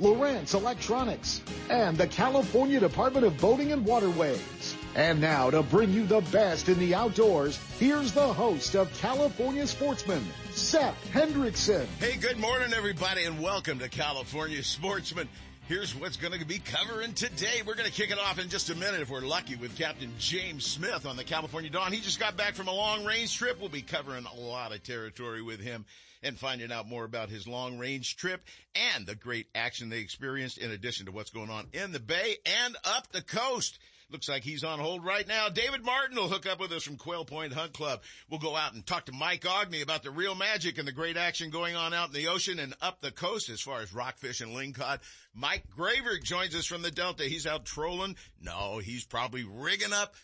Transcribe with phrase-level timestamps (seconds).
[0.00, 4.74] Lowrance Electronics, and the California Department of Boating and Waterways.
[4.94, 9.66] And now to bring you the best in the outdoors, here's the host of California
[9.66, 11.86] Sportsman, Seth Hendrickson.
[11.98, 15.28] Hey, good morning everybody and welcome to California Sportsman.
[15.68, 17.62] Here's what's going to be covering today.
[17.64, 20.10] We're going to kick it off in just a minute if we're lucky with Captain
[20.18, 21.92] James Smith on the California Dawn.
[21.92, 23.60] He just got back from a long range trip.
[23.60, 25.84] We'll be covering a lot of territory with him
[26.22, 28.42] and finding out more about his long range trip
[28.74, 32.36] and the great action they experienced in addition to what's going on in the Bay
[32.44, 33.78] and up the coast.
[34.10, 35.48] Looks like he's on hold right now.
[35.50, 38.02] David Martin will hook up with us from Quail Point Hunt Club.
[38.28, 41.16] We'll go out and talk to Mike Aughney about the Reel Magic and the great
[41.16, 44.40] action going on out in the ocean and up the coast as far as rockfish
[44.40, 44.98] and lingcod.
[45.32, 47.22] Mike Graver joins us from the Delta.
[47.22, 48.16] He's out trolling.
[48.42, 50.14] No, he's probably rigging up.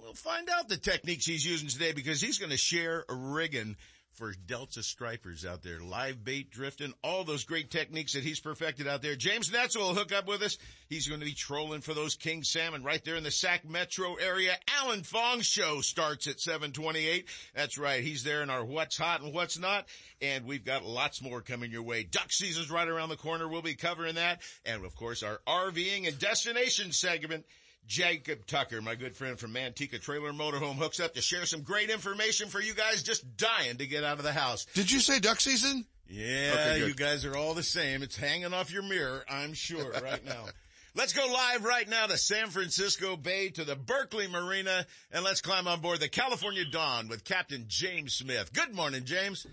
[0.00, 3.76] We'll find out the techniques he's using today because he's going to share a rigging
[4.18, 8.88] for Delta stripers out there, live bait drifting, all those great techniques that he's perfected
[8.88, 9.14] out there.
[9.14, 10.58] James Netzel will hook up with us.
[10.88, 14.16] He's going to be trolling for those king salmon right there in the Sac Metro
[14.16, 14.56] area.
[14.76, 17.28] Alan Fong show starts at 728.
[17.54, 18.02] That's right.
[18.02, 19.86] He's there in our what's hot and what's not.
[20.20, 22.02] And we've got lots more coming your way.
[22.02, 23.46] Duck season's right around the corner.
[23.46, 24.42] We'll be covering that.
[24.66, 27.44] And of course, our RVing and destination segment
[27.88, 31.88] Jacob Tucker, my good friend from Manteca Trailer Motorhome, hooks up to share some great
[31.88, 34.66] information for you guys just dying to get out of the house.
[34.74, 35.86] Did you say duck season?
[36.06, 38.02] Yeah, okay, you guys are all the same.
[38.02, 40.44] It's hanging off your mirror, I'm sure, right now.
[40.94, 45.40] Let's go live right now to San Francisco Bay to the Berkeley Marina and let's
[45.40, 48.52] climb on board the California Dawn with Captain James Smith.
[48.52, 49.46] Good morning, James.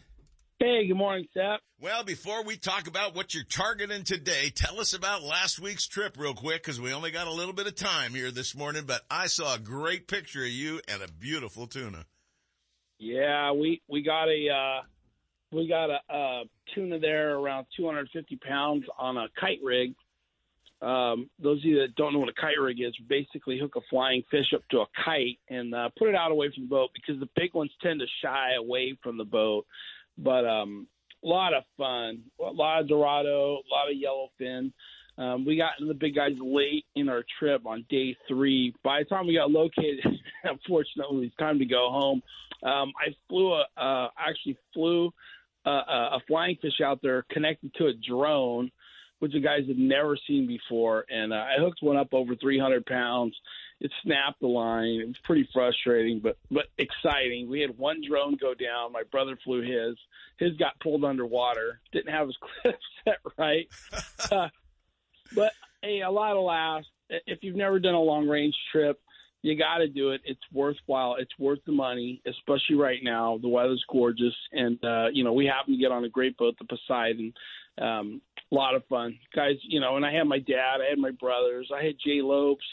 [0.57, 1.59] Hey, good morning, Seth.
[1.81, 6.16] Well, before we talk about what you're targeting today, tell us about last week's trip
[6.17, 9.01] real quick because we only got a little bit of time here this morning, but
[9.11, 12.05] I saw a great picture of you and a beautiful tuna.
[12.99, 14.83] Yeah, we, we got a, uh,
[15.51, 19.94] we got a, a tuna there around 250 pounds on a kite rig.
[20.81, 23.81] Um, those of you that don't know what a kite rig is, basically hook a
[23.89, 26.91] flying fish up to a kite and uh, put it out away from the boat
[26.94, 29.65] because the big ones tend to shy away from the boat.
[30.17, 30.87] But um,
[31.23, 34.71] a lot of fun, a lot of Dorado, a lot of yellowfin.
[35.17, 38.73] Um, we got the big guys late in our trip on day three.
[38.83, 40.05] By the time we got located,
[40.43, 42.21] unfortunately, it's time to go home.
[42.63, 45.11] Um, I flew a, uh, actually flew
[45.65, 48.71] a, a flying fish out there connected to a drone,
[49.19, 52.85] which the guys had never seen before, and uh, I hooked one up over 300
[52.85, 53.35] pounds
[53.81, 55.02] it snapped the line.
[55.02, 57.50] It was pretty frustrating, but but exciting.
[57.50, 58.94] We had one drone go down.
[58.94, 59.97] My brother flew his.
[60.38, 61.81] His got pulled underwater.
[61.91, 63.68] Didn't have his clip set right.
[64.31, 64.50] Uh,
[65.36, 66.88] but hey, a lot of laughs.
[67.09, 69.00] If you've never done a long range trip,
[69.41, 70.22] you got to do it.
[70.24, 71.18] It's worthwhile.
[71.19, 73.38] It's worth the money, especially right now.
[73.40, 76.56] The weather's gorgeous, and uh, you know we happen to get on a great boat,
[76.57, 77.34] the Poseidon.
[77.78, 78.22] Um,
[78.52, 79.56] a lot of fun, guys.
[79.63, 82.63] You know, and I had my dad, I had my brothers, I had Jay Lopes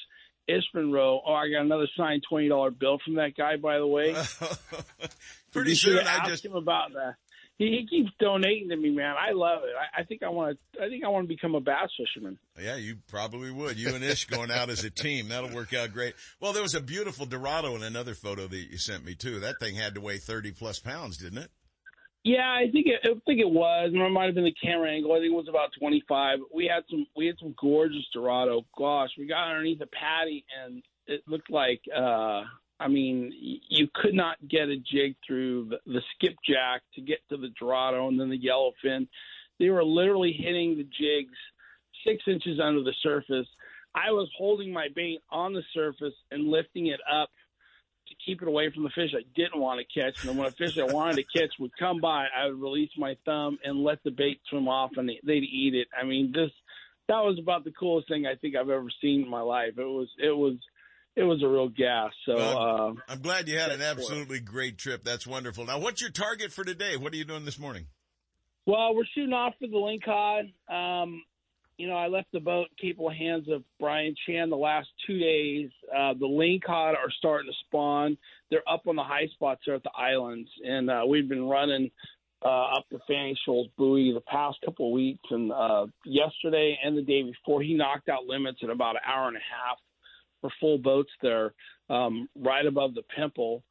[0.48, 1.20] Ish Monroe.
[1.26, 4.14] Oh, I got another signed twenty dollar bill from that guy, by the way.
[5.52, 7.14] Pretty soon, I just him about that.
[7.58, 9.14] He, he keeps donating to me, man.
[9.18, 9.74] I love it.
[9.78, 10.82] I, I think I want to.
[10.82, 12.38] I think I want to become a bass fisherman.
[12.60, 13.78] Yeah, you probably would.
[13.78, 15.28] You and Ish going out as a team.
[15.28, 16.14] That'll work out great.
[16.40, 19.40] Well, there was a beautiful Dorado in another photo that you sent me too.
[19.40, 21.50] That thing had to weigh thirty plus pounds, didn't it?
[22.24, 23.90] Yeah, I think it, I think it was.
[23.92, 25.12] It might have been the camera angle.
[25.12, 26.38] I think it was about 25.
[26.54, 28.64] We had some we had some gorgeous Dorado.
[28.78, 32.42] Gosh, we got underneath the patty and it looked like uh
[32.80, 33.32] I mean,
[33.68, 38.08] you could not get a jig through the, the skipjack to get to the Dorado
[38.08, 39.06] and then the yellowfin.
[39.60, 41.36] They were literally hitting the jigs
[42.04, 43.46] six inches under the surface.
[43.94, 47.30] I was holding my bait on the surface and lifting it up
[48.24, 50.20] keep it away from the fish I didn't want to catch.
[50.20, 52.90] And then when a fish I wanted to catch would come by, I would release
[52.96, 55.88] my thumb and let the bait swim off, and they'd eat it.
[55.98, 56.50] I mean, this
[57.08, 59.72] that was about the coolest thing I think I've ever seen in my life.
[59.76, 60.54] It was it was
[61.16, 62.10] it was a real gas.
[62.26, 65.04] So well, uh, I'm glad you had an absolutely great trip.
[65.04, 65.66] That's wonderful.
[65.66, 66.96] Now, what's your target for today?
[66.96, 67.86] What are you doing this morning?
[68.64, 70.52] Well, we're shooting off for the lingcod.
[70.72, 71.22] Um,
[71.78, 75.18] you know, I left the boat in capable hands of Brian Chan the last two
[75.18, 75.70] days.
[75.90, 78.16] Uh, the lingcod are starting to spawn.
[78.50, 81.90] They're up on the high spots there at the islands, and uh, we've been running
[82.44, 85.22] uh, up the Fanning Shoals buoy the past couple of weeks.
[85.30, 89.28] And uh, yesterday and the day before, he knocked out limits in about an hour
[89.28, 89.78] and a half.
[90.40, 91.54] for full boats there,
[91.88, 93.62] um, right above the Pimple,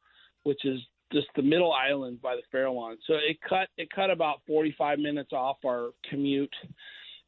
[0.44, 0.80] which is
[1.12, 2.96] just the middle island by the Farallon.
[3.06, 6.54] So it cut it cut about 45 minutes off our commute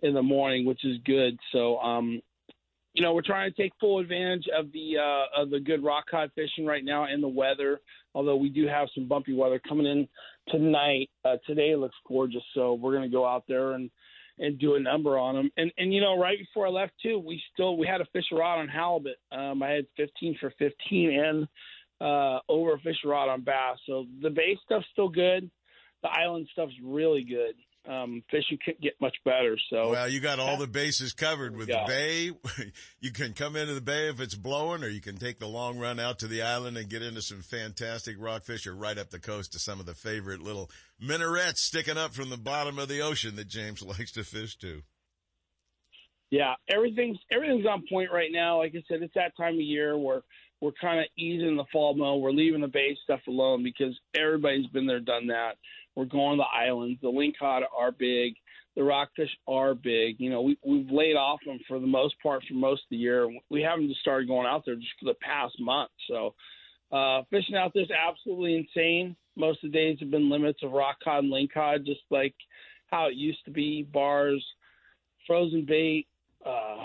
[0.05, 1.37] in the morning, which is good.
[1.51, 2.21] So um,
[2.93, 6.05] you know, we're trying to take full advantage of the uh, of the good rock
[6.09, 7.81] cod fishing right now and the weather.
[8.15, 10.09] Although we do have some bumpy weather coming in
[10.49, 11.11] tonight.
[11.25, 13.91] Uh, today looks gorgeous, so we're going to go out there and
[14.39, 15.51] and do a number on them.
[15.57, 18.27] And and you know, right before I left too, we still we had a fish
[18.31, 19.17] rod on halibut.
[19.33, 21.49] Um, I had 15 for 15 and
[22.01, 23.79] uh, over a fish rod on bass.
[23.87, 25.51] So the bay stuff's still good.
[26.03, 27.55] The island stuff's really good
[27.89, 29.57] um, fishing couldn't get much better.
[29.71, 31.85] So well, you got all the bases covered with yeah.
[31.85, 32.73] the bay.
[33.01, 35.79] you can come into the bay if it's blowing, or you can take the long
[35.79, 39.19] run out to the island and get into some fantastic rockfish, or right up the
[39.19, 43.01] coast to some of the favorite little minarets sticking up from the bottom of the
[43.01, 44.83] ocean that James likes to fish to.
[46.31, 48.59] Yeah, everything's everything's on point right now.
[48.59, 50.23] Like I said, it's that time of year where
[50.61, 52.23] we're kind of easing the fall mode.
[52.23, 55.57] We're leaving the bay stuff alone because everybody's been there, done that.
[55.95, 56.99] We're going to the islands.
[57.01, 58.35] The lingcod are big.
[58.77, 60.17] The rockfish are big.
[60.19, 62.97] You know, we, we've laid off them for the most part for most of the
[62.97, 63.29] year.
[63.49, 65.91] We haven't just started going out there just for the past month.
[66.09, 66.35] So
[66.91, 69.15] uh, fishing out there is absolutely insane.
[69.37, 72.35] Most of the days have been limits of rock cod and lingcod, just like
[72.89, 73.83] how it used to be.
[73.83, 74.45] Bars,
[75.27, 76.07] frozen bait,
[76.45, 76.85] uh,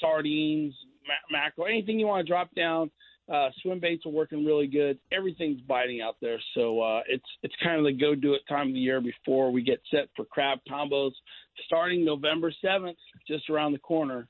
[0.00, 0.74] sardines,
[1.06, 2.90] ma- mackerel, anything you want to drop down–
[3.32, 4.98] uh, swim baits are working really good.
[5.12, 8.68] Everything's biting out there, so uh, it's it's kind of the go do it time
[8.68, 11.12] of the year before we get set for crab combos
[11.66, 14.28] starting November seventh, just around the corner.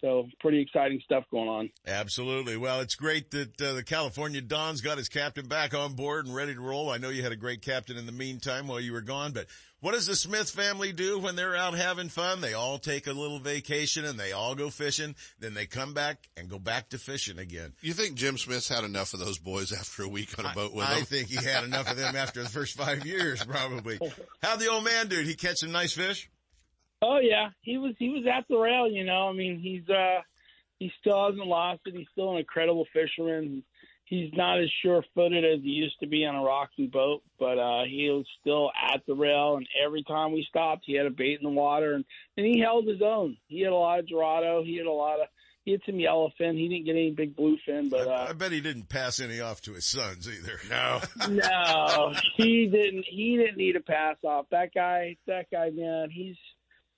[0.00, 1.70] So pretty exciting stuff going on.
[1.86, 2.58] Absolutely.
[2.58, 6.34] Well, it's great that uh, the California Dawn's got his captain back on board and
[6.34, 6.90] ready to roll.
[6.90, 9.46] I know you had a great captain in the meantime while you were gone, but
[9.84, 12.40] what does the Smith family do when they're out having fun?
[12.40, 15.14] They all take a little vacation and they all go fishing.
[15.40, 17.74] Then they come back and go back to fishing again.
[17.82, 20.72] You think Jim Smith's had enough of those boys after a week on a boat
[20.72, 21.02] with I, them?
[21.02, 23.98] I think he had enough of them after the first five years, probably.
[24.42, 25.16] How'd the old man do?
[25.16, 26.30] Did he catch some nice fish?
[27.02, 28.88] Oh yeah, he was he was at the rail.
[28.90, 30.22] You know, I mean, he's uh
[30.78, 31.94] he still hasn't lost it.
[31.94, 33.62] He's still an incredible fisherman.
[34.14, 37.82] He's not as sure-footed as he used to be on a rocking boat, but uh,
[37.84, 39.56] he was still at the rail.
[39.56, 42.04] And every time we stopped, he had a bait in the water, and
[42.36, 43.36] and he held his own.
[43.48, 44.62] He had a lot of dorado.
[44.62, 45.26] He had a lot of
[45.64, 46.56] he had some yellowfin.
[46.56, 49.40] He didn't get any big bluefin, but uh, I, I bet he didn't pass any
[49.40, 50.60] off to his sons either.
[50.70, 53.04] No, no, he didn't.
[53.08, 54.46] He didn't need a pass off.
[54.50, 56.36] That guy, that guy, man, he's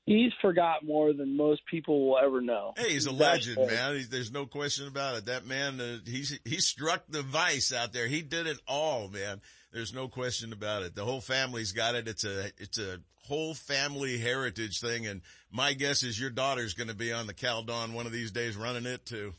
[0.07, 2.73] he's forgot more than most people will ever know.
[2.77, 3.95] Hey, he's a legend, man.
[3.97, 5.27] He's, there's no question about it.
[5.27, 8.07] That man, uh, he's he struck the vice out there.
[8.07, 9.41] He did it all, man.
[9.73, 10.95] There's no question about it.
[10.95, 12.09] The whole family's got it.
[12.09, 15.21] It's a it's a whole family heritage thing, and
[15.51, 18.31] my guess is your daughter's going to be on the Cal Dawn one of these
[18.31, 19.35] days running it too.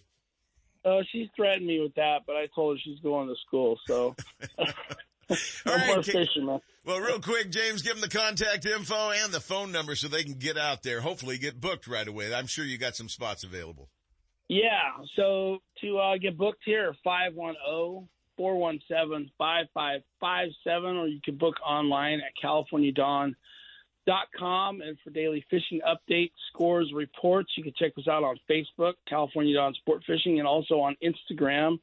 [0.86, 4.16] Oh, she threatened me with that, but I told her she's going to school, so.
[5.30, 6.46] All right, fishing,
[6.88, 10.24] well, real quick, James, give them the contact info and the phone number so they
[10.24, 11.02] can get out there.
[11.02, 12.34] Hopefully, get booked right away.
[12.34, 13.90] I'm sure you got some spots available.
[14.48, 14.94] Yeah.
[15.18, 18.08] So to uh, get booked here, 510
[18.38, 24.82] 417 5557, or you can book online at CaliforniaDawn.com.
[24.82, 29.56] And for daily fishing updates, scores, reports, you can check us out on Facebook, California
[29.56, 31.80] Dawn Sport Fishing, and also on Instagram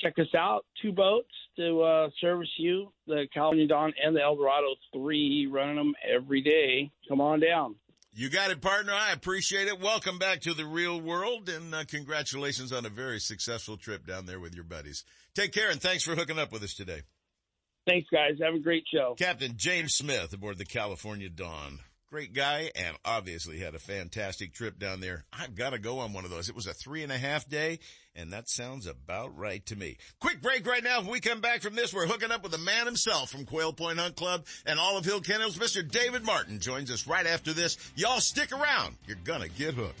[0.00, 0.64] check us out.
[0.82, 5.94] Two boats to uh, service you, the California Dawn and the Eldorado 3, running them
[6.08, 6.90] every day.
[7.08, 7.76] Come on down.
[8.12, 8.94] You got it, partner.
[8.94, 9.78] I appreciate it.
[9.78, 14.24] Welcome back to the real world, and uh, congratulations on a very successful trip down
[14.24, 15.04] there with your buddies.
[15.34, 17.02] Take care, and thanks for hooking up with us today.
[17.86, 18.38] Thanks, guys.
[18.42, 19.14] Have a great show.
[19.18, 21.80] Captain James Smith aboard the California Dawn.
[22.16, 25.26] Great guy and obviously had a fantastic trip down there.
[25.34, 26.48] I've got to go on one of those.
[26.48, 27.78] It was a three and a half day
[28.14, 29.98] and that sounds about right to me.
[30.18, 31.02] Quick break right now.
[31.02, 33.74] When we come back from this, we're hooking up with the man himself from Quail
[33.74, 35.58] Point Hunt Club and Olive Hill Kennels.
[35.58, 35.86] Mr.
[35.86, 37.76] David Martin joins us right after this.
[37.96, 38.96] Y'all stick around.
[39.06, 40.00] You're gonna get hooked.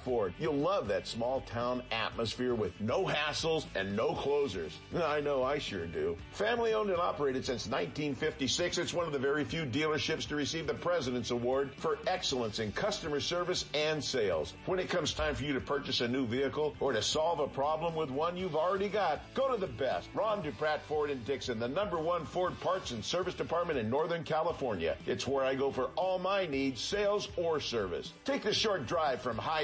[0.00, 0.32] Ford.
[0.38, 4.78] You'll love that small town atmosphere with no hassles and no closers.
[4.96, 6.16] I know I sure do.
[6.32, 10.68] Family owned and operated since 1956, it's one of the very few dealerships to receive
[10.68, 14.54] the President's Award for excellence in customer service and sales.
[14.66, 17.48] When it comes time for you to purchase a new vehicle or to solve a
[17.48, 20.08] problem with one you've already got, go to the best.
[20.14, 24.22] Ron Dupratt Ford in Dixon, the number one Ford parts and service department in Northern
[24.22, 24.96] California.
[25.06, 28.12] It's where I go for all my needs, sales or service.
[28.24, 29.63] Take the short drive from high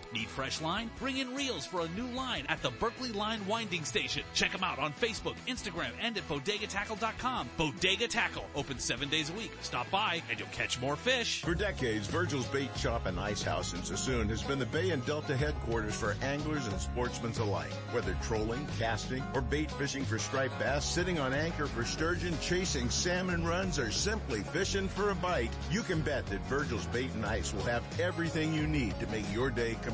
[0.13, 0.89] Need fresh line?
[0.99, 4.23] Bring in reels for a new line at the Berkley Line Winding Station.
[4.33, 7.49] Check them out on Facebook, Instagram, and at bodegatackle.com.
[7.57, 9.51] Bodega Tackle, open seven days a week.
[9.61, 11.41] Stop by and you'll catch more fish.
[11.41, 15.05] For decades, Virgil's Bait Shop and Ice House in Suisun has been the Bay and
[15.05, 17.71] Delta headquarters for anglers and sportsmen alike.
[17.91, 22.89] Whether trolling, casting, or bait fishing for striped bass, sitting on anchor for sturgeon, chasing
[22.89, 27.25] salmon runs, or simply fishing for a bite, you can bet that Virgil's Bait and
[27.25, 29.90] Ice will have everything you need to make your day complete.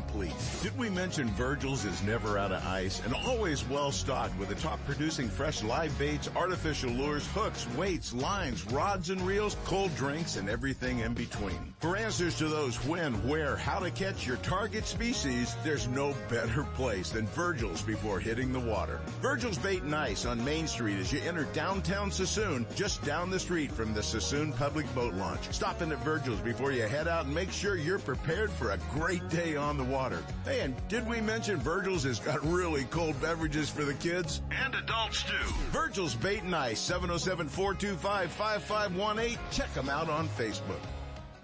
[0.62, 4.56] Did we mention Virgil's is never out of ice and always well stocked with the
[4.56, 10.36] top producing fresh live baits, artificial lures, hooks, weights, lines, rods and reels, cold drinks,
[10.36, 11.74] and everything in between.
[11.80, 16.63] For answers to those when, where, how to catch your target species, there's no better
[16.75, 19.00] place than Virgil's before hitting the water.
[19.22, 23.39] Virgil's Bait and Ice on Main Street as you enter downtown Suisun, just down the
[23.39, 25.51] street from the Suisun Public Boat Launch.
[25.51, 28.77] Stop in at Virgil's before you head out and make sure you're prepared for a
[28.94, 30.24] great day on the water.
[30.46, 34.41] Hey, and did we mention Virgil's has got really cold beverages for the kids?
[34.51, 35.34] And adults too.
[35.72, 39.38] Virgil's Bait and Ice, 707-425-5518.
[39.51, 40.79] Check them out on Facebook.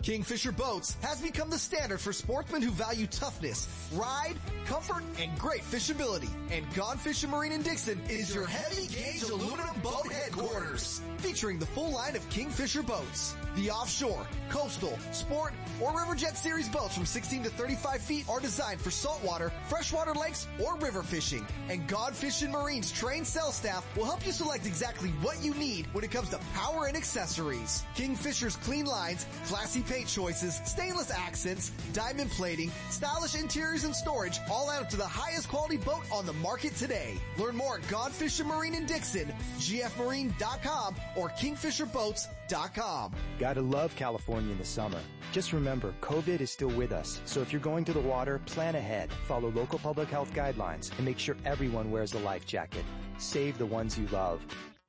[0.04, 5.62] Kingfisher Boats has become the standard for sportsmen who value toughness, ride, comfort, and great
[5.62, 6.30] fishability.
[6.52, 11.00] And Gone Fishing Marine in Dixon is your heavy gauge aluminum boat headquarters.
[11.20, 13.34] Featuring the full line of Kingfisher boats.
[13.56, 18.42] The offshore, coastal, sport, or river jet series boats from 16 to 35 feet are
[18.42, 21.46] designed for saltwater, freshwater lakes, or river fishing.
[21.70, 25.88] And Gone Fishing Marine's trained sales staff will help you select exactly what you need
[25.94, 27.86] when it comes to power and accessories.
[27.96, 34.70] Kingfisher's clean lines, classy paint choices, stainless accents, diamond plating, stylish interiors and storage, all
[34.70, 37.16] up to the highest quality boat on the market today.
[37.38, 43.14] Learn more at Gone Fishing Marine in Dixon, gfmarine.com, or kingfisherboats.com.
[43.38, 45.00] Gotta love California in the summer.
[45.32, 48.76] Just remember, COVID is still with us, so if you're going to the water, plan
[48.76, 52.84] ahead, follow local public health guidelines, and make sure everyone wears a life jacket.
[53.20, 54.42] Save the ones you love.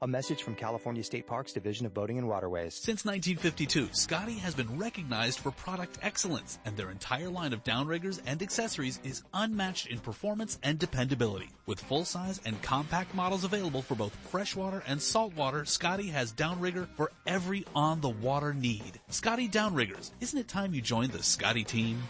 [0.03, 2.75] A message from California State Parks Division of Boating and Waterways.
[2.75, 8.21] Since 1952, Scotty has been recognized for product excellence, and their entire line of downriggers
[8.27, 11.49] and accessories is unmatched in performance and dependability.
[11.67, 17.13] With full-size and compact models available for both freshwater and saltwater, Scotty has downrigger for
[17.27, 19.01] every on-the-water need.
[19.09, 22.03] Scotty Downriggers, isn't it time you joined the Scotty team?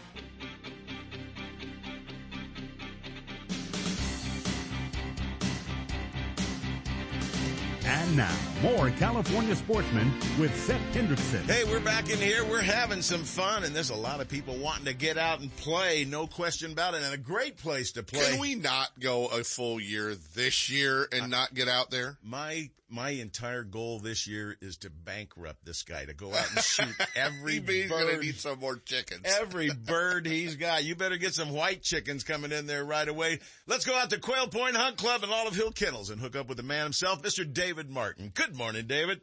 [7.95, 8.04] man.
[8.05, 11.41] And And now, more California sportsmen with Seth Hendrickson.
[11.49, 12.45] Hey, we're back in here.
[12.45, 15.55] We're having some fun, and there's a lot of people wanting to get out and
[15.57, 16.05] play.
[16.05, 18.31] No question about it, and a great place to play.
[18.31, 22.17] Can we not go a full year this year and not get out there?
[22.23, 26.63] My my entire goal this year is to bankrupt this guy to go out and
[26.63, 28.07] shoot every He's bird.
[28.07, 29.21] gonna need some more chickens.
[29.25, 30.83] Every bird he's got.
[30.83, 33.39] You better get some white chickens coming in there right away.
[33.65, 36.47] Let's go out to Quail Point Hunt Club and Olive Hill Kennels and hook up
[36.47, 37.51] with the man himself, Mr.
[37.51, 38.29] David Martin.
[38.33, 39.21] Good morning, David.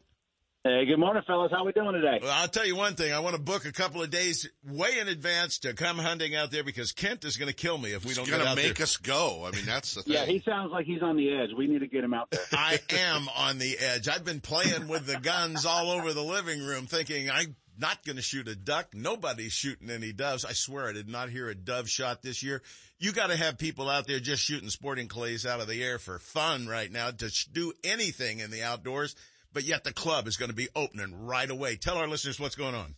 [0.65, 1.51] Hey, good morning, fellas.
[1.53, 2.21] How we doing today?
[2.23, 3.13] Well, I'll tell you one thing.
[3.13, 6.53] I want to book a couple of days way in advance to come hunting out
[6.53, 8.57] there because Kent is going to kill me if we He's don't gonna get out
[8.57, 8.85] make there.
[8.85, 9.45] us go.
[9.45, 10.15] I mean, that's the thing.
[10.15, 11.51] Yeah, he sounds like he's on the edge.
[11.57, 12.41] We need to get him out there.
[12.53, 14.09] I am on the edge.
[14.09, 18.17] I've been playing with the guns all over the living room thinking I'm not going
[18.17, 18.89] to shoot a duck.
[18.95, 20.45] Nobody's shooting any doves.
[20.45, 22.63] I swear I did not hear a dove shot this year.
[22.99, 25.99] You got to have people out there just shooting sporting clays out of the air
[25.99, 29.17] for fun right now to do anything in the outdoors.
[29.53, 31.77] But yet the club is going to be opening right away.
[31.77, 32.95] Tell our listeners what's going on.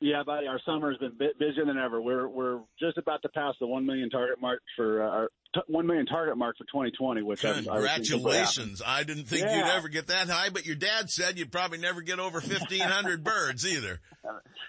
[0.00, 0.46] Yeah, buddy.
[0.46, 2.00] Our summer has been busier than ever.
[2.00, 5.60] We're we're just about to pass the one million target mark for uh, our t-
[5.66, 7.20] one million target mark for 2020.
[7.22, 7.96] Which I'm- I was thinking about.
[7.96, 8.82] Congratulations.
[8.86, 12.00] I didn't think you'd ever get that high, but your dad said you'd probably never
[12.00, 14.00] get over 1,500 birds either.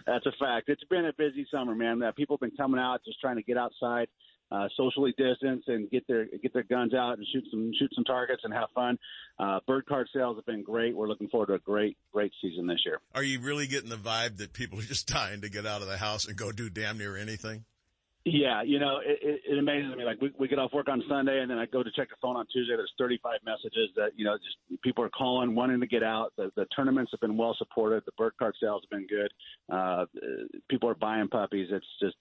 [0.05, 0.67] That's a fact.
[0.67, 2.00] It's been a busy summer, man.
[2.00, 4.07] That people have been coming out just trying to get outside,
[4.51, 8.03] uh, socially distance, and get their get their guns out and shoot some shoot some
[8.03, 8.98] targets and have fun.
[9.39, 10.96] Uh, bird card sales have been great.
[10.96, 13.00] We're looking forward to a great great season this year.
[13.15, 15.88] Are you really getting the vibe that people are just dying to get out of
[15.88, 17.65] the house and go do damn near anything?
[18.24, 20.03] Yeah, you know, it, it, it amazes me.
[20.03, 22.15] Like we, we get off work on Sunday, and then I go to check the
[22.22, 22.75] phone on Tuesday.
[22.75, 26.31] There's 35 messages that you know, just people are calling, wanting to get out.
[26.38, 28.03] The, the tournaments have been well supported.
[28.05, 29.34] The bird card sales have been good.
[29.74, 30.05] Uh,
[30.70, 31.70] people are buying puppies.
[31.72, 32.15] It's just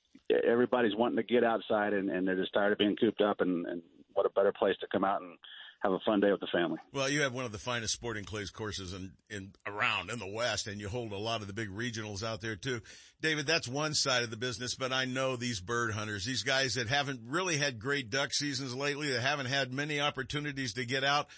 [0.47, 3.41] everybody's wanting to get outside, and, and they're just tired of being cooped up.
[3.41, 3.83] And, and
[4.15, 5.37] what a better place to come out and
[5.83, 6.79] have a fun day with the family.
[6.93, 10.31] Well, you have one of the finest sporting clays courses in, in around in the
[10.31, 12.81] West, and you hold a lot of the big regionals out there too.
[13.23, 16.75] David, that's one side of the business, but I know these bird hunters, these guys
[16.75, 21.03] that haven't really had great duck seasons lately, that haven't had many opportunities to get
[21.03, 21.29] out,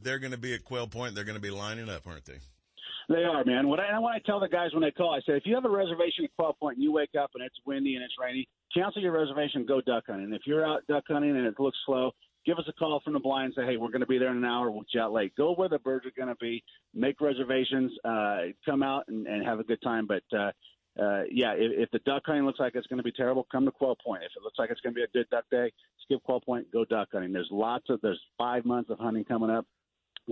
[0.00, 1.14] they're going to be at Quail Point.
[1.14, 2.38] They're going to be lining up, aren't they?
[3.10, 3.66] They are, man.
[3.66, 5.64] What I, what I tell the guys when they call, I say, if you have
[5.64, 8.48] a reservation at Quail Point and you wake up and it's windy and it's rainy,
[8.72, 10.32] cancel your reservation, go duck hunting.
[10.32, 12.12] If you're out duck hunting and it looks slow,
[12.46, 14.30] give us a call from the blind and say, hey, we're going to be there
[14.30, 14.70] in an hour.
[14.70, 15.34] We'll jet late.
[15.34, 16.62] Go where the birds are going to be.
[16.94, 17.90] Make reservations.
[18.04, 20.06] Uh, come out and, and have a good time.
[20.06, 20.52] But uh,
[21.02, 23.64] uh, yeah, if, if the duck hunting looks like it's going to be terrible, come
[23.64, 24.22] to Quail Point.
[24.22, 25.72] If it looks like it's going to be a good duck day,
[26.04, 27.32] skip Quail Point, go duck hunting.
[27.32, 29.66] There's lots of there's five months of hunting coming up.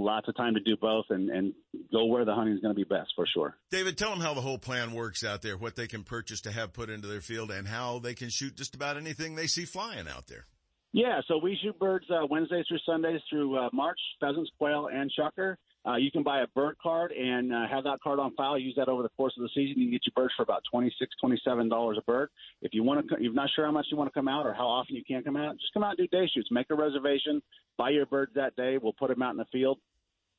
[0.00, 1.54] Lots of time to do both and, and
[1.92, 3.56] go where the hunting is going to be best for sure.
[3.72, 6.52] David, tell them how the whole plan works out there, what they can purchase to
[6.52, 9.64] have put into their field, and how they can shoot just about anything they see
[9.64, 10.46] flying out there.
[10.92, 15.10] Yeah, so we shoot birds uh, Wednesdays through Sundays through uh, March, pheasants, quail, and
[15.18, 15.56] chukar.
[15.88, 18.58] Uh, you can buy a bird card and uh, have that card on file.
[18.58, 19.80] Use that over the course of the season.
[19.80, 22.28] You can get your birds for about twenty six, twenty seven dollars a bird.
[22.60, 24.52] If you want to, you're not sure how much you want to come out or
[24.52, 25.56] how often you can come out.
[25.58, 26.48] Just come out and do day shoots.
[26.50, 27.42] Make a reservation.
[27.78, 28.76] Buy your birds that day.
[28.76, 29.78] We'll put them out in the field.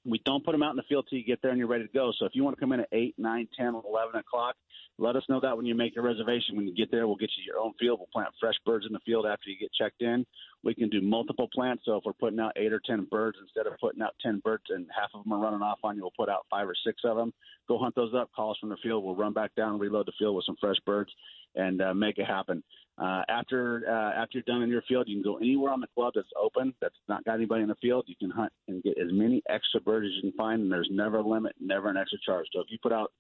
[0.06, 1.86] We don't put them out in the field till you get there and you're ready
[1.88, 2.12] to go.
[2.18, 4.56] So if you want to come in at eight, nine, ten, eleven o'clock,
[5.00, 6.56] let us know that when you make your reservation.
[6.56, 8.00] When you get there, we'll get you your own field.
[8.00, 10.26] We'll plant fresh birds in the field after you get checked in.
[10.64, 11.84] We can do multiple plants.
[11.86, 14.64] So if we're putting out eight or ten birds instead of putting out ten birds
[14.70, 17.02] and half of them are running off on you, we'll put out five or six
[17.06, 17.34] of them.
[17.68, 18.30] Go hunt those up.
[18.36, 19.04] Call us from the field.
[19.04, 21.12] We'll run back down, reload the field with some fresh birds,
[21.56, 22.62] and uh, make it happen.
[22.98, 25.88] Uh, after uh, after you're done in your field, you can go anywhere on the
[25.96, 28.04] club that's open, that's not got anybody in the field.
[28.08, 30.90] You can hunt and get as many extra birds as you can find, and there's
[30.92, 32.48] never a limit, never an extra charge.
[32.52, 33.14] So if you put out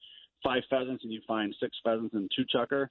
[0.43, 2.87] five pheasants and you find six pheasants and two chukar,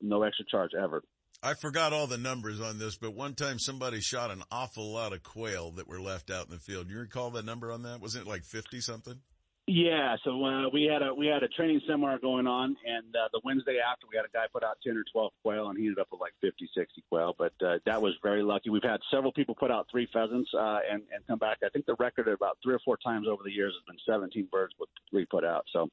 [0.00, 1.02] no extra charge ever.
[1.42, 5.12] I forgot all the numbers on this, but one time somebody shot an awful lot
[5.12, 6.88] of quail that were left out in the field.
[6.88, 8.00] You recall the number on that?
[8.00, 9.20] Wasn't it like 50 something?
[9.68, 13.26] Yeah, so uh, we had a we had a training seminar going on, and uh,
[13.32, 15.86] the Wednesday after we had a guy put out ten or twelve quail, and he
[15.86, 17.34] ended up with like 50, 60 quail.
[17.36, 18.70] But uh, that was very lucky.
[18.70, 21.58] We've had several people put out three pheasants uh, and and come back.
[21.64, 24.46] I think the record about three or four times over the years has been seventeen
[24.52, 25.64] birds with three put out.
[25.72, 25.88] So.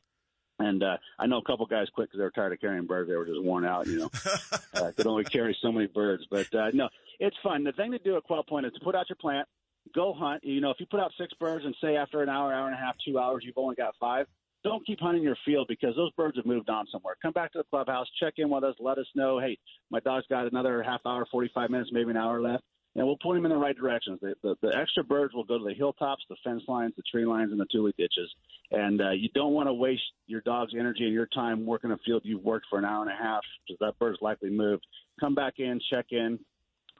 [0.63, 3.10] And uh, I know a couple guys quit because they were tired of carrying birds.
[3.10, 4.10] They were just worn out, you know.
[4.73, 7.63] uh, could only carry so many birds, but uh, no, it's fun.
[7.63, 9.47] The thing to do at Quail Point is to put out your plant,
[9.93, 10.43] go hunt.
[10.43, 12.76] You know, if you put out six birds and say after an hour, hour and
[12.76, 14.28] a half, two hours, you've only got five,
[14.63, 17.15] don't keep hunting your field because those birds have moved on somewhere.
[17.21, 19.58] Come back to the clubhouse, check in with us, let us know, hey,
[19.91, 22.63] my dog's got another half hour, 45 minutes, maybe an hour left,
[22.96, 24.20] and we'll point them in the right directions.
[24.22, 27.26] The, the, the extra birds will go to the hilltops, the fence lines, the tree
[27.26, 28.32] lines, and the tule ditches.
[28.72, 31.98] And uh, you don't want to waste your dog's energy and your time working a
[32.06, 34.86] field you've worked for an hour and a half because that bird's likely moved.
[35.20, 36.40] Come back in, check in,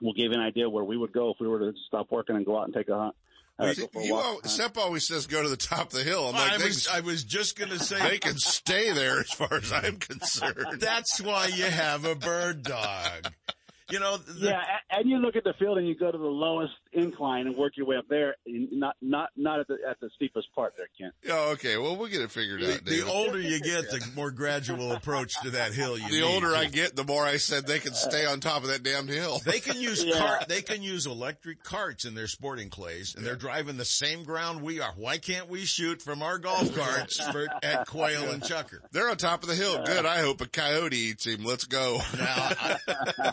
[0.00, 2.36] we'll give you an idea where we would go if we were to stop working
[2.36, 3.14] and go out and take a hunt.
[3.56, 4.24] Uh, See, go for a you walk.
[4.24, 6.26] al- Seth always says go to the top of the hill.
[6.26, 9.30] I'm like, I was, I was just going to say they can stay there as
[9.30, 10.66] far as I'm concerned.
[10.80, 13.32] that's why you have a bird dog.
[13.90, 16.16] You know, the, Yeah, a- and you look at the field and you go to
[16.16, 20.00] the lowest incline and work your way up there, not not not at the at
[20.00, 21.12] the steepest part there, Kent.
[21.30, 21.76] Oh, okay.
[21.76, 22.84] Well, we'll get it figured the, out.
[22.84, 23.08] the David.
[23.08, 26.22] older you get, the more gradual approach to that hill you The need.
[26.22, 29.06] older I get, the more I said they can stay on top of that damn
[29.06, 29.40] hill.
[29.44, 30.18] They can use Yeah.
[30.18, 34.24] cart, they can use electric carts in their sporting clays, and they're driving the same
[34.24, 34.92] ground we are.
[34.96, 38.78] Why can't we shoot from our golf carts for, at quail and chukar?
[38.92, 39.82] They're on top of the hill.
[39.84, 40.06] Good.
[40.06, 41.44] I hope a coyote eats him.
[41.44, 42.00] Let's go.
[42.16, 42.78] Now, I,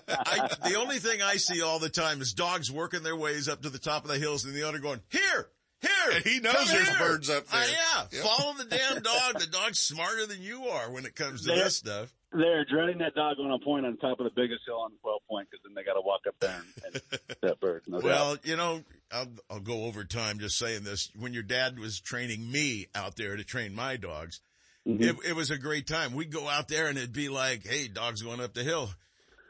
[0.09, 3.61] I, the only thing I see all the time is dogs working their ways up
[3.63, 5.47] to the top of the hills, and the owner going, "Here,
[5.81, 7.61] here." And he knows there's here." birds up there.
[7.61, 8.23] Uh, yeah, Yep.
[8.23, 9.39] follow the damn dog.
[9.39, 12.13] The dog's smarter than you are when it comes to There- this stuff.
[12.33, 15.17] They're dreading that dog on a point on top of the biggest hill on Quail
[15.29, 17.83] Point because then they got to walk up there and, and that bird.
[17.87, 18.05] No doubt.
[18.05, 21.11] Well, you know, I'll, I'll go over time just saying this.
[21.19, 24.39] When your dad was training me out there to train my dogs,
[24.87, 25.03] Mm-hmm.
[25.03, 26.15] it, it was a great time.
[26.15, 28.89] We'd go out there and it'd be like, hey, dog's going up the hill.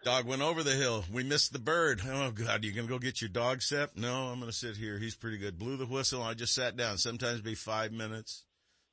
[0.03, 1.03] Dog went over the hill.
[1.11, 2.01] We missed the bird.
[2.07, 3.95] Oh God, you gonna go get your dog set?
[3.95, 4.97] No, I'm gonna sit here.
[4.97, 5.59] He's pretty good.
[5.59, 6.23] Blew the whistle.
[6.23, 6.97] I just sat down.
[6.97, 8.43] Sometimes it'd be five minutes.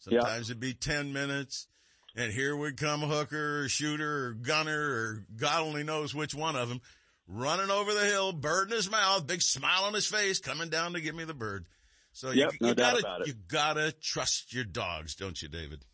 [0.07, 0.21] Yeah.
[0.21, 1.67] Sometimes it'd be 10 minutes.
[2.15, 6.35] And here would come a hooker or shooter or gunner or God only knows which
[6.35, 6.81] one of them
[7.27, 10.95] running over the hill, bird in his mouth, big smile on his face, coming down
[10.95, 11.67] to give me the bird.
[12.13, 15.85] So Yep, you, you gotta, you gotta trust your dogs, don't you, David?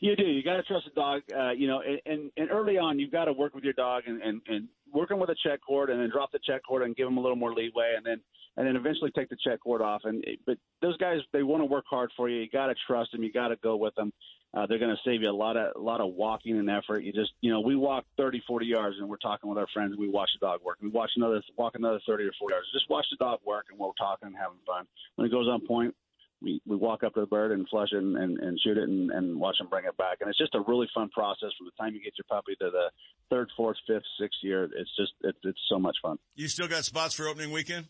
[0.00, 0.24] You do.
[0.24, 1.22] You got to trust the dog.
[1.34, 4.22] Uh, you know, and, and early on, you've got to work with your dog and
[4.22, 7.06] and and working with a check cord, and then drop the check cord and give
[7.06, 8.20] them a little more leeway, and then
[8.56, 10.02] and then eventually take the check cord off.
[10.04, 12.40] And but those guys, they want to work hard for you.
[12.40, 13.22] You got to trust them.
[13.22, 14.12] You got to go with them.
[14.54, 17.02] Uh, they're going to save you a lot of a lot of walking and effort.
[17.02, 19.92] You just you know, we walk 30, 40 yards, and we're talking with our friends.
[19.92, 20.78] and We watch the dog work.
[20.80, 22.66] We watch another walk another thirty or forty yards.
[22.72, 24.86] Just watch the dog work, and we're talking and having fun.
[25.16, 25.94] When it goes on point,
[26.42, 28.88] we, we walk up to the bird and flush it and, and, and shoot it
[28.88, 30.18] and, and watch them bring it back.
[30.20, 32.70] And it's just a really fun process from the time you get your puppy to
[32.70, 32.90] the
[33.30, 34.64] third, fourth, fifth, sixth year.
[34.64, 36.18] It's just, it's, it's so much fun.
[36.34, 37.86] You still got spots for opening weekend?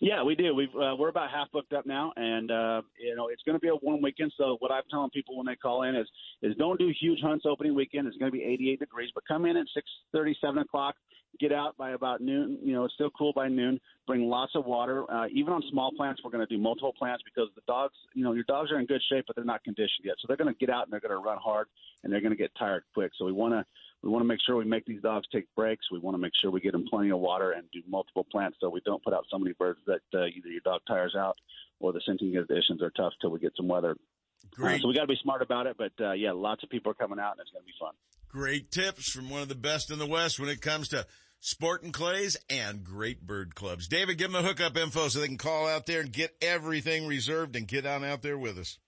[0.00, 0.54] Yeah, we do.
[0.54, 3.60] We've, uh, we're about half booked up now and, uh, you know, it's going to
[3.60, 4.32] be a warm weekend.
[4.36, 6.06] So what I'm telling people when they call in is,
[6.40, 8.06] is don't do huge hunts opening weekend.
[8.06, 9.66] It's going to be 88 degrees, but come in at
[10.14, 10.94] 6:30, 7 o'clock,
[11.40, 12.58] get out by about noon.
[12.62, 13.80] You know, it's still cool by noon.
[14.06, 15.10] Bring lots of water.
[15.10, 18.24] Uh, even on small plants, we're going to do multiple plants because the dogs, you
[18.24, 20.16] know, your dogs are in good shape, but they're not conditioned yet.
[20.20, 21.66] So they're going to get out and they're going to run hard
[22.02, 23.12] and they're going to get tired quick.
[23.18, 23.64] So we want to,
[24.02, 25.90] we want to make sure we make these dogs take breaks.
[25.90, 28.58] We want to make sure we get them plenty of water and do multiple plants
[28.60, 31.36] so we don't put out so many birds that uh, either your dog tires out
[31.80, 33.96] or the scenting conditions are tough till we get some weather.
[34.52, 34.76] Great.
[34.76, 35.76] Uh, so we got to be smart about it.
[35.76, 37.94] But uh, yeah, lots of people are coming out and it's going to be fun.
[38.28, 41.06] Great tips from one of the best in the West when it comes to
[41.40, 43.88] sporting clays and great bird clubs.
[43.88, 47.06] David, give them the hookup info so they can call out there and get everything
[47.06, 48.78] reserved and get on out there with us.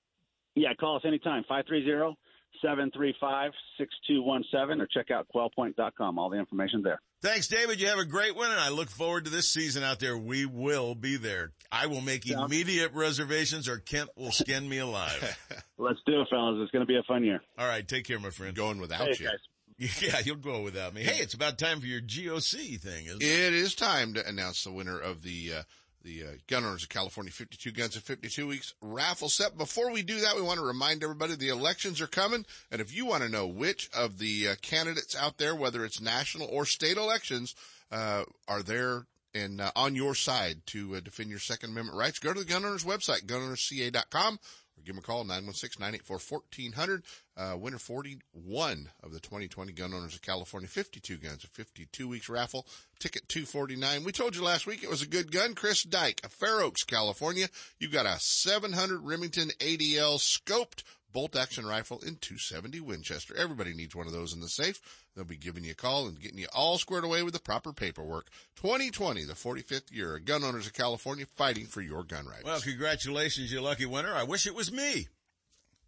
[0.54, 2.16] Yeah, call us anytime, 530
[2.62, 6.18] 735 6217, or check out quailpoint.com.
[6.18, 7.00] All the information there.
[7.22, 7.80] Thanks, David.
[7.80, 10.16] You have a great one, and I look forward to this season out there.
[10.16, 11.52] We will be there.
[11.70, 12.44] I will make Yeah.
[12.44, 15.38] immediate reservations, or Kent will skin me alive.
[15.78, 16.58] Let's do it, fellas.
[16.62, 17.40] It's going to be a fun year.
[17.58, 18.54] All right, take care, my friend.
[18.54, 19.26] Going without Hey, you.
[19.26, 19.38] guys.
[20.02, 21.02] Yeah, you'll go without me.
[21.02, 23.26] Hey, it's about time for your GOC thing, isn't it?
[23.26, 25.62] It is time to announce the winner of the uh,
[26.02, 28.74] the uh, Gun Owners of California 52 Guns in 52 Weeks.
[28.80, 29.56] Raffle set.
[29.56, 32.94] Before we do that, we want to remind everybody the elections are coming, and if
[32.94, 36.64] you want to know which of the uh, candidates out there, whether it's national or
[36.64, 37.54] state elections,
[37.90, 42.18] uh, are there and uh, on your side to uh, defend your Second Amendment rights,
[42.18, 44.38] go to the Gun Owners website, gunownersca.com,
[44.80, 47.02] or give them a call, 916-984-1400.
[47.36, 52.28] Uh, winner 41 of the 2020 Gun Owners of California, 52 guns, a 52 weeks
[52.28, 52.66] raffle,
[52.98, 54.04] ticket 249.
[54.04, 55.54] We told you last week it was a good gun.
[55.54, 57.48] Chris Dyke of Fair Oaks, California.
[57.78, 63.34] You've got a 700 Remington ADL scoped bolt action rifle in 270 Winchester.
[63.36, 64.80] Everybody needs one of those in the safe.
[65.14, 67.72] They'll be giving you a call and getting you all squared away with the proper
[67.72, 68.28] paperwork.
[68.56, 72.44] 2020, the 45th year, of Gun Owners of California fighting for your gun rights.
[72.44, 74.14] Well, congratulations, you lucky winner.
[74.14, 75.08] I wish it was me.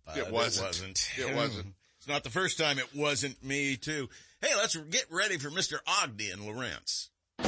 [0.07, 0.67] Uh, but It wasn't.
[0.67, 1.09] It wasn't.
[1.19, 1.75] It wasn't.
[1.99, 4.09] It's not the first time it wasn't me, too.
[4.41, 5.77] Hey, let's get ready for Mr.
[5.87, 7.11] Ogden Lawrence.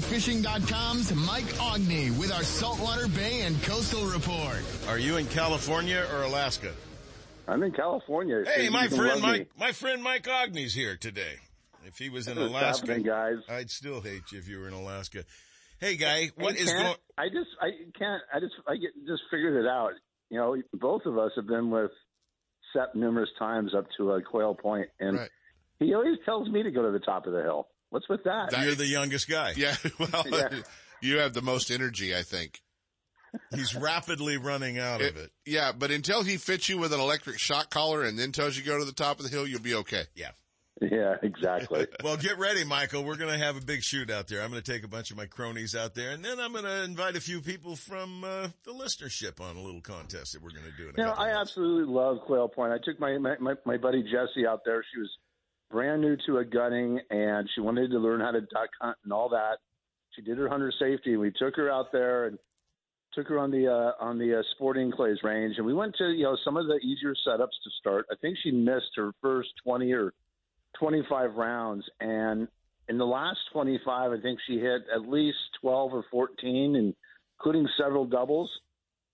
[0.00, 4.62] USAFishing.com's Mike Aughney with our Saltwater Bay and Coastal Report.
[4.88, 6.72] Are you in California or Alaska?
[7.48, 8.44] I'm in California.
[8.46, 9.22] Hey, So my friend love me.
[9.38, 11.36] Mike, my friend Mike Aughney's here today.
[11.86, 13.36] If he was in What's Alaska, happening, guys?
[13.48, 15.24] I'd still hate you if you were in Alaska.
[15.80, 16.94] Hey, guy, what I is going?
[17.16, 19.92] I just, I can't, I just, I get, just figured it out.
[20.28, 21.90] You know, both of us have been with
[22.74, 25.30] Seth numerous times up to uh, Quail Point, and Right.
[25.78, 27.68] he always tells me to go to the top of the hill.
[27.96, 28.52] What's with that?
[28.62, 29.54] You're the youngest guy.
[29.56, 30.48] Yeah, well, Yeah.
[31.00, 32.60] you have the most energy, I think.
[33.54, 35.30] He's rapidly running out of it.
[35.46, 38.62] Yeah, but until he fits you with an electric shock collar and then tells you
[38.64, 40.02] to go to the top of the hill, you'll be okay.
[40.14, 40.32] Yeah.
[40.82, 41.86] Yeah, exactly.
[42.04, 43.02] Well, get ready, Michael.
[43.02, 44.42] We're going to have a big shoot out there.
[44.42, 46.64] I'm going to take a bunch of my cronies out there, and then I'm going
[46.66, 50.50] to invite a few people from uh, the listenership on a little contest that we're
[50.50, 50.90] going to do.
[50.90, 51.40] In a You know, I months.
[51.52, 52.74] absolutely love Quail Point.
[52.74, 54.84] I took my, my, my, my buddy Jesse out there.
[54.92, 55.10] She was
[55.70, 59.12] brand new to a gunning and she wanted to learn how to duck hunt and
[59.12, 59.58] all that.
[60.14, 61.16] She did her hunter safety.
[61.16, 62.38] We took her out there and
[63.12, 66.10] took her on the uh, on the uh, sporting clays range, and we went to
[66.10, 68.06] you know some of the easier setups to start.
[68.10, 70.12] I think she missed her first twenty or
[70.78, 72.46] twenty five rounds, and
[72.88, 76.94] in the last twenty five, I think she hit at least twelve or fourteen,
[77.38, 78.50] including several doubles.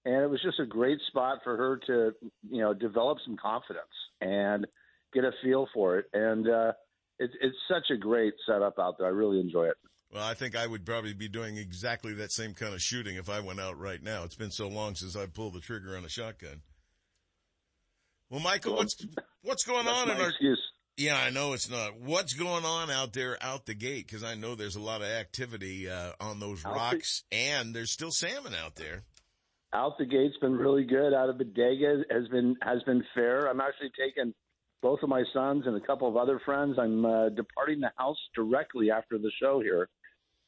[0.04, 2.12] And it was just a great spot for her to
[2.50, 3.86] you know develop some confidence
[4.20, 4.66] and
[5.12, 6.07] get a feel for it.
[6.12, 6.72] And uh,
[7.18, 9.07] it's it's such a great setup out there.
[9.07, 9.77] I really enjoy it.
[10.12, 13.31] Well, I think I would probably be doing exactly that same kind of shooting if
[13.31, 14.25] I went out right now.
[14.25, 16.61] It's been so long since I pulled the trigger on a shotgun.
[18.31, 18.96] Well, Michael, what's
[19.42, 20.29] what's going on in our?
[20.29, 20.61] excuse.
[20.98, 21.98] Yeah, I know it's not.
[22.01, 24.07] What's going on out there out the gate?
[24.07, 27.75] Because I know there's a lot of activity uh, on those Out the- rocks, and
[27.75, 29.03] there's still salmon out there.
[29.72, 31.14] out the gate's been really good.
[31.14, 33.46] Out of Bodega has been has been fair.
[33.46, 34.35] I'm actually taking
[34.82, 36.76] both of my sons and a couple of other friends.
[36.78, 39.88] I'm uh, departing the house directly after the show here,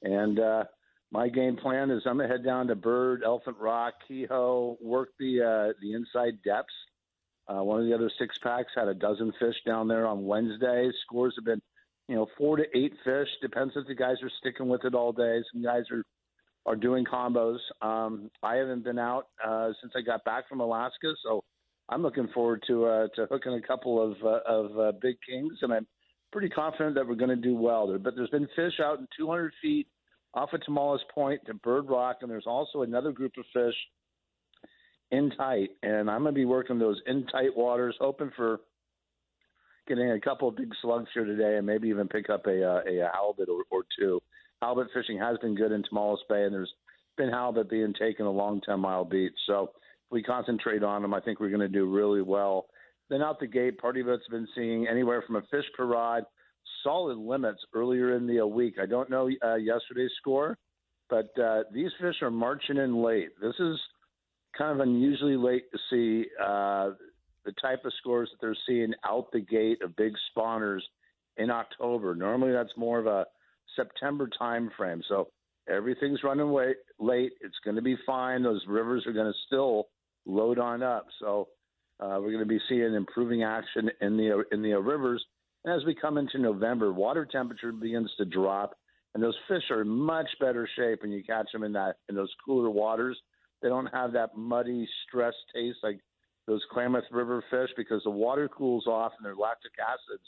[0.02, 0.64] and uh,
[1.12, 5.40] my game plan is I'm gonna head down to Bird, Elephant Rock, Kehoe, work the
[5.40, 6.74] uh, the inside depths.
[7.46, 10.90] Uh, one of the other six packs had a dozen fish down there on Wednesday.
[11.02, 11.60] Scores have been,
[12.08, 13.28] you know, four to eight fish.
[13.42, 15.42] Depends if the guys are sticking with it all day.
[15.52, 16.02] Some guys are
[16.66, 17.58] are doing combos.
[17.82, 21.44] Um, I haven't been out uh, since I got back from Alaska, so
[21.88, 25.52] I'm looking forward to uh, to hooking a couple of uh, of uh, big kings,
[25.62, 25.86] and I'm
[26.32, 27.98] pretty confident that we're going to do well there.
[27.98, 29.86] But there's been fish out in 200 feet
[30.32, 33.74] off of Tomales Point to Bird Rock, and there's also another group of fish
[35.10, 38.60] in tight, and I'm going to be working those in tight waters, hoping for
[39.86, 42.80] getting a couple of big slugs here today, and maybe even pick up a uh,
[42.88, 44.20] a, a halibut or, or two.
[44.62, 46.72] Halibut fishing has been good in Tomales Bay, and there's
[47.16, 49.34] been halibut being taken along 10 Mile Beach.
[49.46, 49.70] So
[50.10, 52.66] we concentrate on them, I think we're going to do really well.
[53.10, 56.24] Then out the gate, Party Boat's been seeing anywhere from a fish per rod,
[56.82, 58.76] solid limits earlier in the week.
[58.80, 60.56] I don't know uh, yesterday's score,
[61.10, 63.30] but uh, these fish are marching in late.
[63.40, 63.78] This is
[64.56, 66.90] kind of unusually late to see uh,
[67.44, 70.80] the type of scores that they're seeing out the gate of big spawners
[71.36, 72.14] in October.
[72.14, 73.26] Normally, that's more of a
[73.76, 75.02] September time frame.
[75.08, 75.28] So
[75.68, 76.50] everything's running
[76.98, 77.32] late.
[77.40, 78.42] It's going to be fine.
[78.42, 79.88] Those rivers are going to still
[80.26, 81.06] load on up.
[81.20, 81.48] So
[82.00, 85.24] uh, we're going to be seeing improving action in the in the rivers.
[85.64, 88.74] And as we come into November, water temperature begins to drop,
[89.14, 92.14] and those fish are in much better shape when you catch them in that in
[92.14, 93.18] those cooler waters.
[93.62, 96.00] They don't have that muddy, stress taste like
[96.46, 100.24] those Klamath River fish because the water cools off and their lactic acids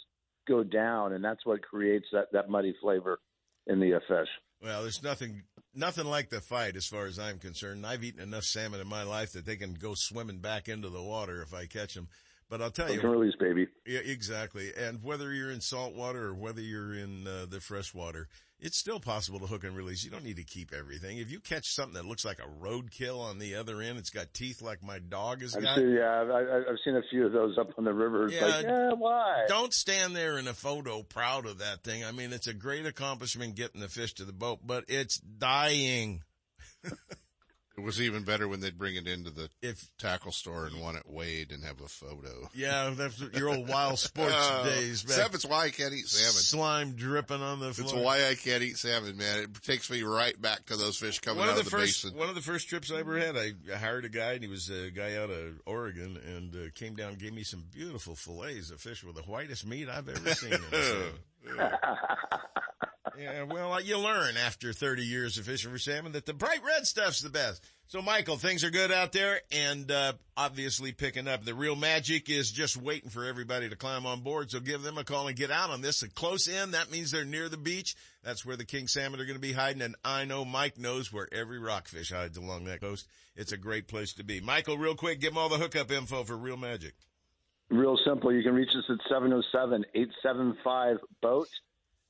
[0.48, 3.18] go down, and that's what creates that, that muddy flavor
[3.66, 4.28] in the fish.
[4.62, 5.42] Well, there's nothing
[5.76, 7.86] nothing like the fight as far as I'm concerned.
[7.86, 11.02] I've eaten enough salmon in my life that they can go swimming back into the
[11.02, 12.08] water if I catch them.
[12.48, 13.66] But I'll tell Hook you, and release, baby.
[13.84, 14.72] Yeah, exactly.
[14.76, 18.28] And whether you're in salt water or whether you're in uh, the fresh water,
[18.60, 20.04] it's still possible to hook and release.
[20.04, 21.18] You don't need to keep everything.
[21.18, 24.32] If you catch something that looks like a roadkill on the other end, it's got
[24.32, 25.76] teeth like my dog has I've got.
[25.76, 28.26] seen, yeah, I've, I've I've seen a few of those up on the river.
[28.26, 29.44] It's Yeah, like, yeah, why?
[29.48, 32.04] Don't stand there in a photo proud of that thing.
[32.04, 36.22] I mean, it's a great accomplishment getting the fish to the boat, but it's dying.
[37.76, 40.96] It was even better when they'd bring it into the If tackle store and want
[40.96, 42.48] it weighed and have a photo.
[42.54, 45.02] yeah, that's your old wild sports Oh, days.
[45.02, 45.12] Back.
[45.12, 46.32] Seth, it's why I can't eat salmon.
[46.32, 47.84] Slime dripping on the floor.
[47.84, 49.40] It's why I can't eat salmon, man.
[49.40, 52.04] It takes me right back to those fish coming one out of the, the, first
[52.04, 52.18] basin.
[52.18, 54.70] one of the first trips I ever had, I hired a guy, and he was
[54.70, 58.70] a guy out of Oregon, and uh, came down and gave me some beautiful fillets
[58.70, 60.52] of fish with the whitest meat I've ever seen.
[63.18, 66.86] yeah, well, you learn after 30 years of fishing for salmon that the bright red
[66.86, 67.64] stuff's the best.
[67.88, 71.44] So, Michael, things are good out there, and uh, obviously picking up.
[71.44, 74.50] The real magic is just waiting for everybody to climb on board.
[74.50, 76.02] So, give them a call and get out on this.
[76.02, 77.94] A close in, that means they're near the beach.
[78.24, 81.12] That's where the king salmon are going to be hiding, and I know Mike knows
[81.12, 83.06] where every rockfish hides along that coast.
[83.36, 84.40] It's a great place to be.
[84.40, 86.94] Michael, real quick, give them all the hookup info for Reel Magic.
[87.70, 88.32] Real simple.
[88.32, 91.48] You can reach us at 707-875-BOAT.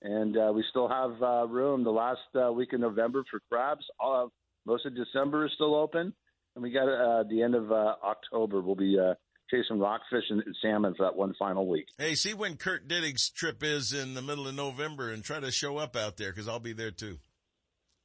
[0.06, 3.84] And uh, we still have uh, room the last uh, week of November for crabs.
[4.00, 4.26] Uh,
[4.64, 6.12] most of December is still open.
[6.54, 8.60] And we got uh, the end of uh, October.
[8.60, 9.14] We'll be uh,
[9.50, 11.86] chasing rockfish and salmon for that one final week.
[11.98, 15.50] Hey, see when Kurt Dittig's trip is in the middle of November and try to
[15.50, 17.18] show up out there because I'll be there too.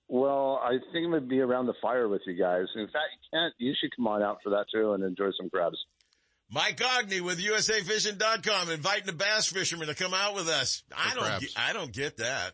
[0.07, 2.65] Well, I think I'm going to be around the fire with you guys.
[2.75, 3.53] In fact, you can't.
[3.59, 5.77] You should come on out for that too and enjoy some crabs.
[6.53, 10.83] Mike Aughney with USAFishing.com inviting the bass fishermen to come out with us.
[10.95, 11.45] I don't, crabs.
[11.45, 12.51] ge- I don't get that.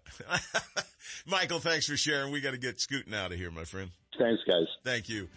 [1.26, 2.32] Michael, thanks for sharing.
[2.32, 3.90] We got to get scooting out of here, my friend.
[4.18, 4.68] Thanks, guys.
[4.84, 5.28] Thank you.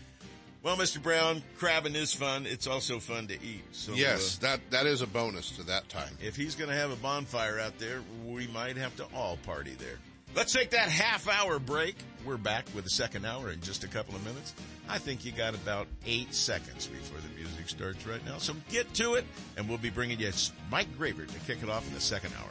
[0.63, 1.03] Well, Mr.
[1.03, 2.45] Brown, crabbing is fun.
[2.45, 3.63] It's also fun to eat.
[3.73, 6.11] So, yes, uh, that that is a bonus to that time.
[6.23, 9.75] if he's going to have a bonfire out there, we might have to all party
[9.79, 9.99] there.
[10.35, 11.97] Let's take that half hour break.
[12.27, 14.55] We're back with the second hour in just a couple of minutes.
[14.91, 18.39] I think you got about eight seconds before the music starts right now.
[18.39, 19.25] So get to it,
[19.57, 20.33] and we'll be bringing you
[20.69, 22.51] Mike Gravert to kick it off in the second hour.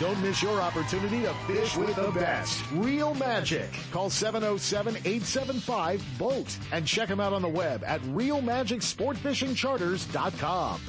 [0.00, 2.62] Don't miss your opportunity to fish with the best.
[2.70, 3.68] Reel Magic.
[3.90, 10.80] Call 707-875-BOAT and check them out on the web at realmagicsportfishingcharters.com.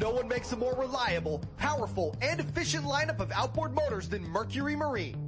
[0.00, 4.76] No one makes a more reliable, powerful, and efficient lineup of outboard motors than Mercury
[4.76, 5.27] Marine.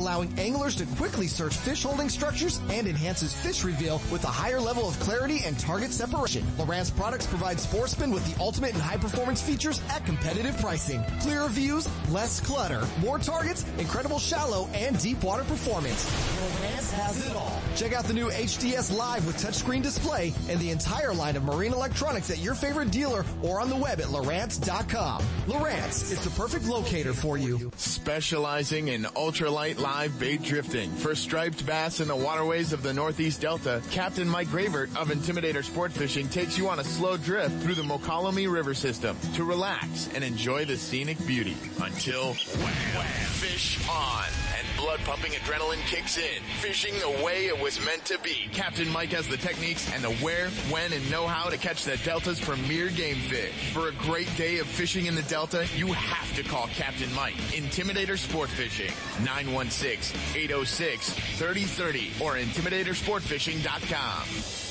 [0.01, 4.59] allowing anglers to quickly search fish holding structures and enhances fish reveal with a higher
[4.59, 6.41] level of clarity and target separation.
[6.57, 11.03] Lowrance products provide sportsmen with the ultimate and high performance features at competitive pricing.
[11.21, 16.09] Clearer views, less clutter, more targets, incredible shallow and deep water performance.
[16.09, 17.61] Lowrance has it all.
[17.75, 21.73] Check out the new HDS Live with touchscreen display and the entire line of marine
[21.73, 25.21] electronics at your favorite dealer or on the web at Lowrance.com.
[25.45, 27.71] Lowrance is the perfect locator for you.
[27.75, 30.89] Specializing in ultralight live bait drifting.
[30.89, 35.65] For striped bass in the waterways of the Northeast Delta, Captain Mike Gravert of Intimidator
[35.65, 40.07] Sport Fishing takes you on a slow drift through the Mokelumne River system to relax
[40.15, 41.57] and enjoy the scenic beauty.
[41.81, 43.03] Until wham,
[43.41, 44.40] fish on
[44.81, 46.41] blood pumping adrenaline kicks in.
[46.59, 48.49] Fishing the way it was meant to be.
[48.51, 52.39] Captain Mike has the techniques and the where, when, and know-how to catch the Delta's
[52.39, 53.71] premier game fish.
[53.73, 57.35] For a great day of fishing in the Delta, you have to call Captain Mike.
[57.51, 58.91] Intimidator Sport Fishing.
[59.23, 64.70] 916-806-3030 or intimidatorsportfishing.com.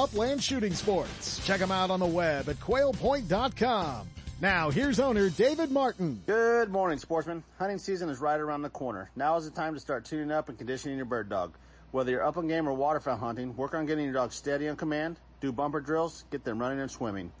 [0.01, 1.45] upland shooting sports.
[1.45, 4.07] Check them out on the web at quailpoint.com.
[4.41, 6.23] Now, here's owner David Martin.
[6.25, 7.43] Good morning, sportsmen.
[7.59, 9.11] Hunting season is right around the corner.
[9.15, 11.53] Now is the time to start tuning up and conditioning your bird dog.
[11.91, 14.77] Whether you're up upland game or waterfowl hunting, work on getting your dog steady on
[14.77, 17.31] command, do bumper drills, get them running and swimming.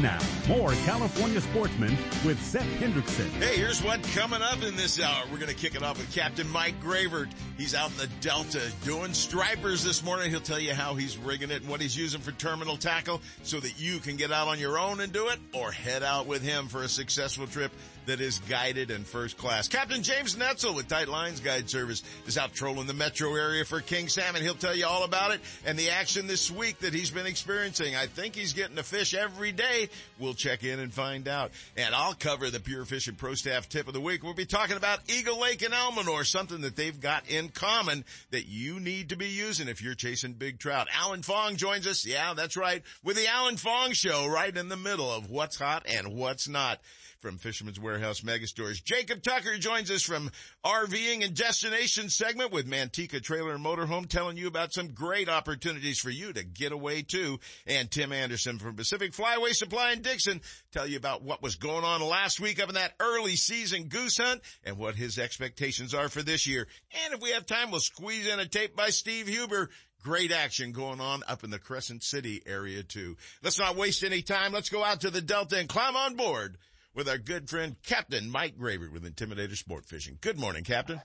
[0.03, 1.95] Now, more California sportsmen
[2.25, 3.29] with Seth Hendrickson.
[3.33, 5.25] Hey, here's what coming up in this hour.
[5.31, 7.29] We're going to kick it off with Captain Mike Gravert.
[7.59, 10.31] He's out in the Delta doing stripers this morning.
[10.31, 13.61] He'll tell you how he's rigging it and what he's using for terminal tackle so
[13.61, 16.41] that you can get out on your own and do it or head out with
[16.41, 17.71] him for a successful trip
[18.07, 19.69] that is guided and first class.
[19.69, 23.83] Captain James Netzel with Tight Lines Guide Service is out trolling the metro area for
[23.83, 24.41] king salmon.
[24.41, 27.95] He'll tell you all about it and the action this week that he's been experiencing.
[27.97, 29.91] I think he's getting a fish every day.
[30.19, 31.51] We'll check in and find out.
[31.77, 34.23] And I'll cover the Pure Fishing Pro Staff tip of the week.
[34.23, 38.47] We'll be talking about Eagle Lake and Almanor, something that they've got in common that
[38.47, 40.89] you need to be using if you're chasing big trout.
[40.97, 42.07] Alan Fong joins us.
[42.07, 42.83] Yeah, that's right.
[43.03, 46.81] With the Alan Fong Show right in the middle of what's hot and what's not
[47.21, 48.83] from Fisherman's Warehouse Megastores.
[48.83, 50.31] Jacob Tucker joins us from
[50.65, 55.99] RVing and Destination segment with Manteca Trailer and Motorhome telling you about some great opportunities
[55.99, 57.41] for you to get away to.
[57.67, 60.41] And Tim Anderson from Pacific Flyway Supply in Dixon
[60.73, 64.19] tell you about what was going on last week up in that early season goose
[64.19, 66.69] hunt and what his expectations are for this year.
[67.05, 69.71] And if we have time, we'll squeeze in a tape by Steve Huber.
[70.05, 73.17] Great action going on up in the Crescent City area too.
[73.43, 74.53] Let's not waste any time.
[74.53, 76.57] Let's go out to the Delta and climb on board
[76.95, 80.19] with our good friend Captain Mike Gravert with Intimidator Sport Fishing.
[80.21, 81.01] Good morning, Captain.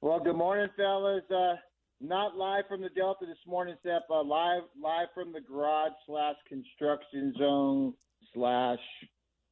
[0.00, 1.22] Well, good morning, fellas.
[1.30, 1.56] Uh,
[2.00, 4.02] not live from the Delta this morning, Seth.
[4.10, 7.94] Uh, live, live from the garage slash construction zone
[8.32, 8.78] slash.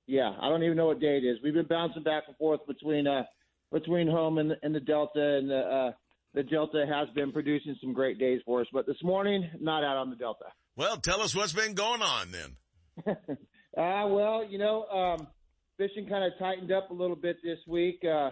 [0.06, 1.38] Yeah, I don't even know what day it is.
[1.44, 3.24] We've been bouncing back and forth between uh
[3.70, 5.92] between home and the, and the Delta, and the uh,
[6.34, 8.66] the Delta has been producing some great days for us.
[8.72, 10.46] But this morning, not out on the Delta.
[10.76, 12.56] Well, tell us what's been going on then.
[13.76, 15.26] uh, well, you know, um,
[15.78, 18.04] fishing kind of tightened up a little bit this week.
[18.04, 18.30] Uh,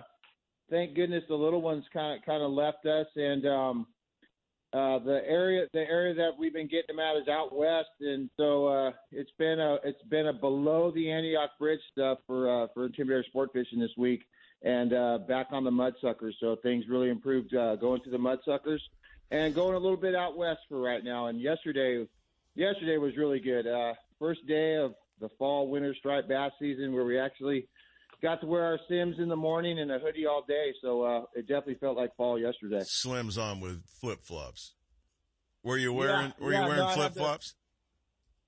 [0.69, 3.87] thank goodness the little ones kind of kind of left us, and um,
[4.73, 8.29] uh, the area the area that we've been getting them at is out west, and
[8.37, 12.67] so uh, it's been a it's been a below the Antioch Bridge stuff for uh,
[12.75, 14.25] for intimidator sport fishing this week,
[14.63, 16.33] and uh, back on the mudsuckers.
[16.41, 18.81] So things really improved uh, going to the mudsuckers,
[19.31, 21.27] and going a little bit out west for right now.
[21.27, 22.07] And yesterday,
[22.57, 23.69] yesterday was really good.
[23.69, 27.69] Uh, first day of the fall winter striped bass season where we actually
[28.23, 30.73] got to wear our Simms in the morning and a hoodie all day.
[30.83, 32.81] So uh, it definitely felt like fall yesterday.
[32.81, 34.75] Slims on with flip flops.
[35.63, 37.55] Were you wearing Yeah, Were yeah, you wearing no, flip flops?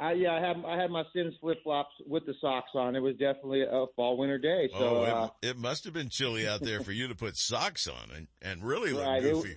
[0.00, 2.94] I, yeah, I had I had my Simms flip flops with the socks on.
[2.94, 4.68] It was definitely a fall winter day.
[4.72, 7.36] So oh, it, uh, it must have been chilly out there for you to put
[7.36, 9.56] socks on and and really look Right, it- goofy.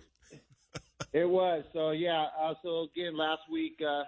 [1.13, 1.63] It was.
[1.73, 2.27] So yeah.
[2.41, 4.03] Uh, so again, last week, uh,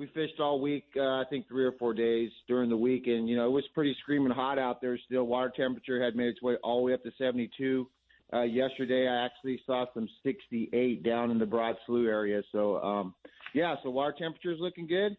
[0.00, 0.86] we fished all week.
[0.96, 3.64] Uh, I think three or four days during the week, and you know it was
[3.74, 4.98] pretty screaming hot out there.
[5.04, 7.86] Still, water temperature had made its way all the way up to 72.
[8.32, 12.42] Uh, yesterday, I actually saw some 68 down in the Broad Slough area.
[12.50, 13.14] So, um,
[13.54, 15.16] yeah, so water temperature is looking good.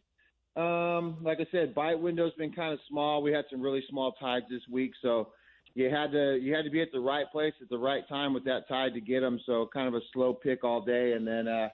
[0.59, 3.21] Um, like I said, bite window's been kind of small.
[3.21, 5.29] We had some really small tides this week, so
[5.75, 8.33] you had to you had to be at the right place at the right time
[8.33, 9.39] with that tide to get them.
[9.45, 11.69] So kind of a slow pick all day, and then uh,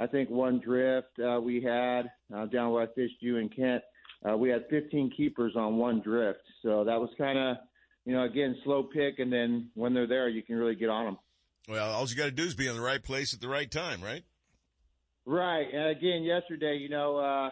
[0.00, 2.02] I think one drift uh, we had
[2.34, 3.82] uh, down where I fished you in Kent.
[4.28, 7.56] Uh, we had 15 keepers on one drift, so that was kind of
[8.04, 11.04] you know again slow pick, and then when they're there, you can really get on
[11.04, 11.18] them.
[11.68, 13.70] Well, all you got to do is be in the right place at the right
[13.70, 14.24] time, right?
[15.24, 15.66] Right.
[15.72, 17.50] And again, yesterday, you know, uh,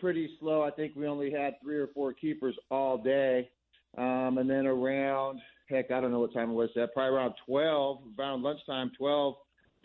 [0.00, 0.62] pretty slow.
[0.62, 3.48] I think we only had three or four keepers all day.
[3.96, 6.70] Um, and then around, heck, I don't know what time it was.
[6.74, 9.34] That probably around 12, around lunchtime, 12,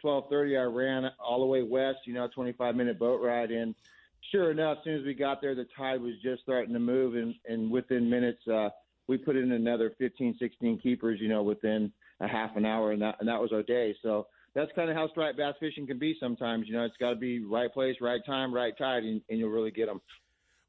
[0.03, 0.59] 12:30.
[0.59, 1.99] I ran all the way west.
[2.05, 3.51] You know, 25 minute boat ride.
[3.51, 3.75] And
[4.31, 7.15] sure enough, as soon as we got there, the tide was just starting to move,
[7.15, 8.69] and, and within minutes, uh,
[9.07, 11.19] we put in another 15, 16 keepers.
[11.21, 13.95] You know, within a half an hour, and that and that was our day.
[14.01, 16.67] So that's kind of how striped bass fishing can be sometimes.
[16.67, 19.49] You know, it's got to be right place, right time, right tide, and, and you'll
[19.49, 20.01] really get them.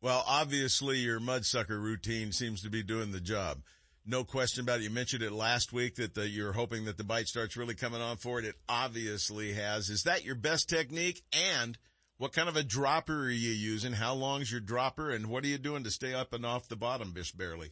[0.03, 3.63] Well, obviously your mudsucker routine seems to be doing the job.
[4.11, 4.83] No question about it.
[4.83, 8.01] You mentioned it last week that the, you're hoping that the bite starts really coming
[8.01, 8.45] on for it.
[8.45, 9.89] It obviously has.
[9.89, 11.23] Is that your best technique?
[11.33, 11.79] And
[12.19, 13.93] what kind of a dropper are you using?
[13.93, 15.11] How long's your dropper?
[15.11, 17.71] And what are you doing to stay up and off the bottom, Bish Barely?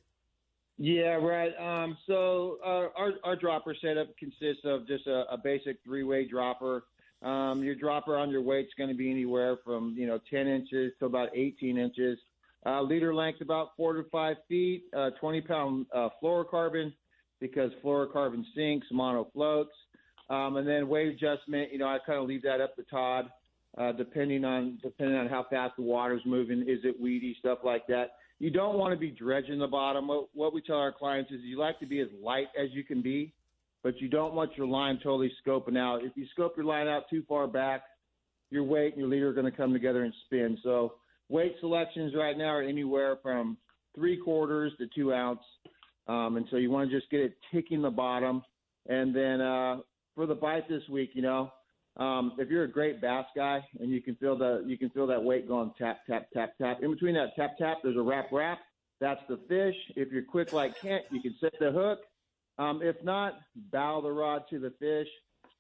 [0.77, 1.51] Yeah, right.
[1.59, 6.25] Um, so uh, our our dropper setup consists of just a, a basic three way
[6.25, 6.85] dropper.
[7.21, 10.93] Um, your dropper on your weight's going to be anywhere from you know 10 inches
[11.01, 12.17] to about 18 inches.
[12.69, 14.85] Uh, leader length about four to five feet.
[14.95, 16.93] Uh, 20 pound uh, fluorocarbon
[17.41, 19.73] because fluorocarbon sinks, mono floats.
[20.29, 23.31] Um, and then weight adjustment, you know, I kind of leave that up to Todd,
[23.79, 26.61] uh, depending on depending on how fast the water's moving.
[26.69, 28.11] Is it weedy stuff like that?
[28.39, 30.09] you don't want to be dredging the bottom.
[30.09, 32.85] What, what we tell our clients is you like to be as light as you
[32.85, 33.33] can be,
[33.83, 36.05] but you don't want your line totally scoping out.
[36.05, 37.83] If you scope your line out too far back,
[38.51, 40.57] your weight and your leader are going to come together and spin.
[40.63, 40.95] So
[41.29, 43.57] weight selections right now are anywhere from
[43.95, 45.41] three quarters to two ounce.
[46.07, 48.43] Um, and so you want to just get it ticking the bottom.
[48.89, 49.79] And then uh,
[50.15, 51.53] for the bite this week, you know,
[51.99, 55.07] um, if you're a great bass guy and you can feel the you can feel
[55.09, 56.79] that weight going tap tap tap tap.
[56.81, 58.59] In between that tap tap, there's a wrap wrap.
[59.01, 59.75] That's the fish.
[59.97, 62.01] If you're quick like Kent, you can set the hook.
[62.59, 63.35] Um, if not,
[63.73, 65.09] bow the rod to the fish.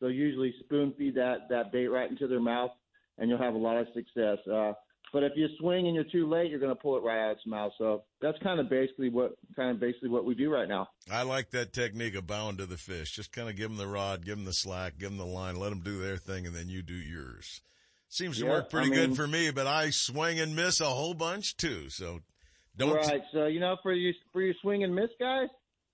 [0.00, 2.70] They'll usually spoon feed that that bait right into their mouth,
[3.18, 4.38] and you'll have a lot of success.
[4.50, 4.72] Uh,
[5.12, 7.30] but if you swing and you're too late, you're going to pull it right out
[7.32, 7.72] of its mouth.
[7.78, 10.88] So that's kind of basically what kind of basically what we do right now.
[11.10, 13.12] I like that technique of bowing to the fish.
[13.12, 15.56] Just kind of give them the rod, give them the slack, give them the line,
[15.56, 17.62] let them do their thing, and then you do yours.
[18.10, 20.80] Seems to yeah, work pretty I mean, good for me, but I swing and miss
[20.80, 21.90] a whole bunch too.
[21.90, 22.20] So
[22.76, 22.94] don't.
[22.94, 23.22] Right.
[23.32, 25.48] So you know, for you for your swing and miss guys,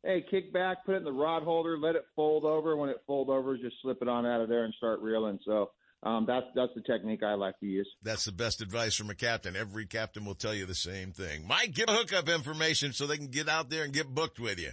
[0.04, 2.76] hey, kick back, put it in the rod holder, let it fold over.
[2.76, 5.40] When it fold over, just slip it on out of there and start reeling.
[5.44, 5.70] So
[6.04, 7.88] um, that's that's the technique I like to use.
[8.02, 9.56] That's the best advice from a captain.
[9.56, 11.48] Every captain will tell you the same thing.
[11.48, 14.60] Mike, give a hookup information so they can get out there and get booked with
[14.60, 14.72] you.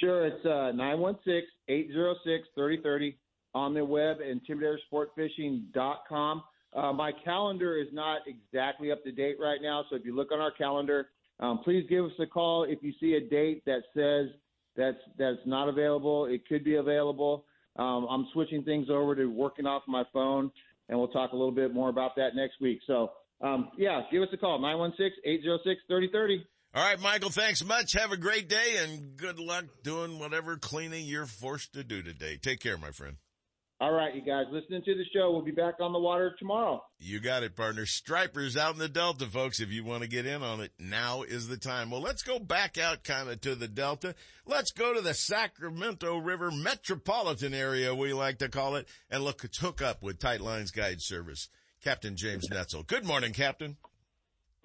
[0.00, 0.72] Sure, it's uh,
[1.70, 3.14] 916-806-3030
[3.54, 6.42] on the web, intimidatorsportfishing.com.
[6.74, 10.32] Uh, my calendar is not exactly up to date right now, so if you look
[10.32, 11.08] on our calendar,
[11.40, 14.26] um, please give us a call if you see a date that says
[14.76, 16.26] that's that's not available.
[16.26, 17.46] It could be available.
[17.78, 20.50] Um, I'm switching things over to working off my phone,
[20.88, 22.80] and we'll talk a little bit more about that next week.
[22.86, 26.38] So, um, yeah, give us a call, 916-806-3030.
[26.74, 27.94] All right, Michael, thanks much.
[27.94, 32.36] Have a great day and good luck doing whatever cleaning you're forced to do today.
[32.36, 33.16] Take care, my friend.
[33.78, 35.30] All right, you guys, listening to the show.
[35.32, 36.82] We'll be back on the water tomorrow.
[36.98, 37.84] You got it, partner.
[37.84, 39.60] Stripers out in the Delta, folks.
[39.60, 41.90] If you want to get in on it, now is the time.
[41.90, 44.14] Well, let's go back out kind of to the Delta.
[44.46, 49.42] Let's go to the Sacramento River metropolitan area, we like to call it, and look,
[49.60, 51.50] hook up with Tight Lines Guide Service.
[51.84, 52.86] Captain James Netzel.
[52.86, 53.76] Good morning, Captain.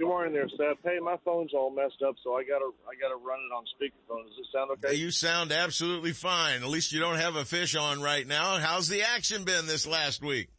[0.01, 0.81] Good morning there, Seth.
[0.81, 4.25] Hey, my phone's all messed up, so I gotta I gotta run it on speakerphone.
[4.25, 4.97] Does this sound okay?
[4.97, 6.65] You sound absolutely fine.
[6.65, 8.57] At least you don't have a fish on right now.
[8.57, 10.49] How's the action been this last week?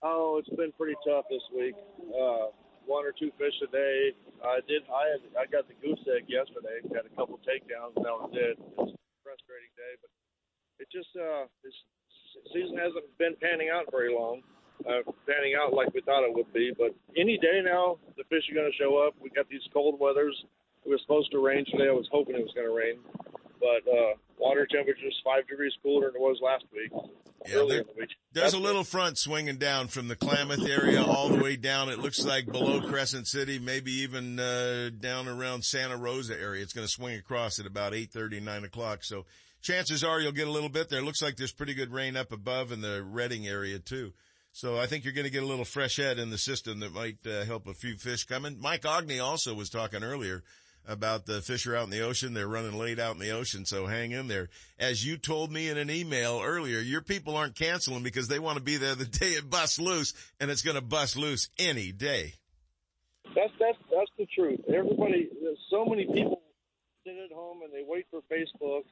[0.00, 1.76] Oh, it's been pretty tough this week.
[2.00, 2.48] Uh,
[2.88, 4.16] one or two fish a day.
[4.40, 4.88] I did.
[4.88, 6.80] I had, I got the goose egg yesterday.
[6.88, 8.56] Got a couple takedowns, and that was it.
[8.56, 10.08] It was a frustrating day, but
[10.80, 11.76] it just uh, this
[12.56, 14.40] season hasn't been panning out very long
[14.86, 16.72] uh, panning out like we thought it would be.
[16.76, 19.14] But any day now, the fish are going to show up.
[19.20, 20.36] We got these cold weathers.
[20.84, 21.88] It was supposed to rain today.
[21.88, 22.98] I was hoping it was going to rain,
[23.60, 26.90] but uh, water temperature is five degrees cooler than it was last week.
[27.46, 27.84] Yeah, there,
[28.34, 31.88] there's a little front swinging down from the Klamath area all the way down.
[31.88, 36.62] It looks like below Crescent City, maybe even uh, down around Santa Rosa area.
[36.62, 39.04] It's going to swing across at about eight thirty, nine o'clock.
[39.04, 39.24] So
[39.62, 41.00] chances are you'll get a little bit there.
[41.00, 44.12] Looks like there's pretty good rain up above in the Redding area too.
[44.52, 46.92] So I think you're going to get a little fresh head in the system that
[46.92, 48.58] might uh, help a few fish coming.
[48.60, 50.42] Mike Aughney also was talking earlier
[50.86, 52.34] about the fish are out in the ocean.
[52.34, 54.48] They're running late out in the ocean, so hang in there.
[54.78, 58.58] As you told me in an email earlier, your people aren't canceling because they want
[58.58, 61.92] to be there the day it busts loose, and it's going to bust loose any
[61.92, 62.34] day.
[63.34, 64.60] That's that's that's the truth.
[64.68, 65.30] Everybody,
[65.70, 66.42] so many people
[67.04, 68.82] sit at home and they wait for Facebook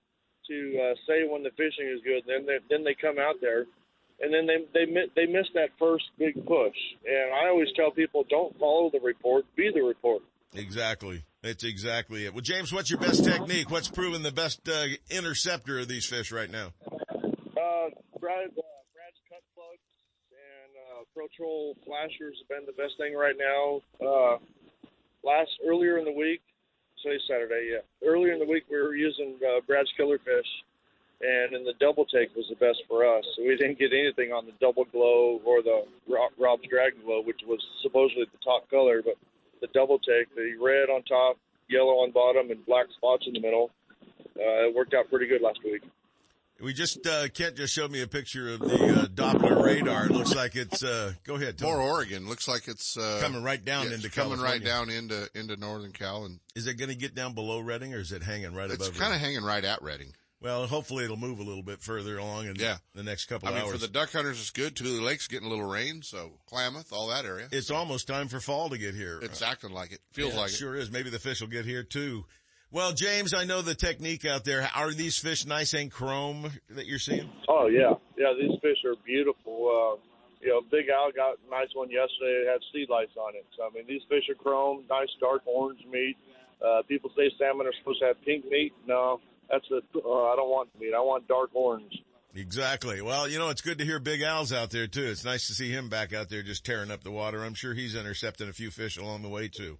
[0.49, 2.23] to uh, say when the fishing is good.
[2.27, 3.67] Then they then they come out there,
[4.21, 6.77] and then they they they miss that first big push.
[7.07, 10.23] And I always tell people, don't follow the report, be the report.
[10.55, 11.25] Exactly.
[11.43, 12.33] That's exactly it.
[12.35, 13.71] Well, James, what's your best technique?
[13.71, 16.73] What's proven the best uh, interceptor of these fish right now?
[16.83, 19.87] Uh, Brad, uh, Brad's cut plugs
[20.33, 23.83] and uh, Pro Troll flashers have been the best thing right now.
[24.03, 24.39] Uh,
[25.23, 26.41] last earlier in the week,
[27.05, 30.47] say Saturday, yeah, earlier in the week we were using uh, Brad's killer fish,
[31.21, 33.25] and in the double take was the best for us.
[33.37, 35.85] So we didn't get anything on the double glow or the
[36.39, 39.15] Rob's Dragon Glow, which was supposedly the top color, but
[39.61, 41.37] the double take, the red on top,
[41.69, 43.71] yellow on bottom, and black spots in the middle.
[44.39, 45.83] Uh, it worked out pretty good last week.
[46.61, 50.07] We just uh, Kent just showed me a picture of the uh, Doppler radar.
[50.07, 51.61] It looks like it's uh, go ahead.
[51.63, 54.45] More Oregon looks like it's uh, coming right down yeah, into coming California.
[54.45, 56.25] right down into into northern Cal.
[56.25, 58.75] And is it going to get down below Redding or is it hanging right it's
[58.75, 58.89] above?
[58.89, 60.13] It's kind of hanging right at Redding.
[60.41, 62.77] Well, hopefully it'll move a little bit further along in yeah.
[62.95, 63.63] the next couple of weeks.
[63.63, 63.81] I mean, hours.
[63.81, 64.77] for the duck hunters, it's good.
[64.77, 67.49] Tule Lake's getting a little rain, so Klamath, all that area.
[67.51, 67.75] It's so.
[67.75, 69.19] almost time for fall to get here.
[69.21, 70.01] It's acting like it.
[70.13, 70.55] Feels yeah, like it.
[70.55, 70.59] it.
[70.59, 70.93] Sure is.
[70.93, 72.25] Maybe the fish will get here too.
[72.71, 74.69] Well, James, I know the technique out there.
[74.77, 77.29] Are these fish nice and chrome that you're seeing?
[77.49, 78.35] Oh yeah, yeah.
[78.39, 79.99] These fish are beautiful.
[79.99, 80.05] Uh,
[80.41, 82.45] you know, Big Al got a nice one yesterday.
[82.45, 83.47] It had sea lice on it.
[83.57, 86.17] So I mean, these fish are chrome, nice dark orange meat.
[86.63, 88.73] Uh, people say salmon are supposed to have pink meat.
[88.87, 89.21] No,
[89.51, 90.93] that's the Uh, I don't want meat.
[90.95, 91.93] I want dark orange.
[92.35, 93.01] Exactly.
[93.01, 95.05] Well, you know, it's good to hear Big Al's out there too.
[95.05, 97.43] It's nice to see him back out there just tearing up the water.
[97.43, 99.79] I'm sure he's intercepting a few fish along the way too.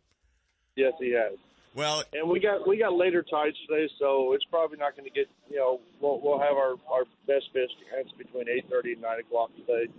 [0.75, 1.39] Yes, he has.
[1.75, 5.15] Well, and we got we got later tides today, so it's probably not going to
[5.15, 5.29] get.
[5.51, 7.71] You know, we'll we'll have our our best fish
[8.17, 9.93] between eight thirty and nine o'clock today,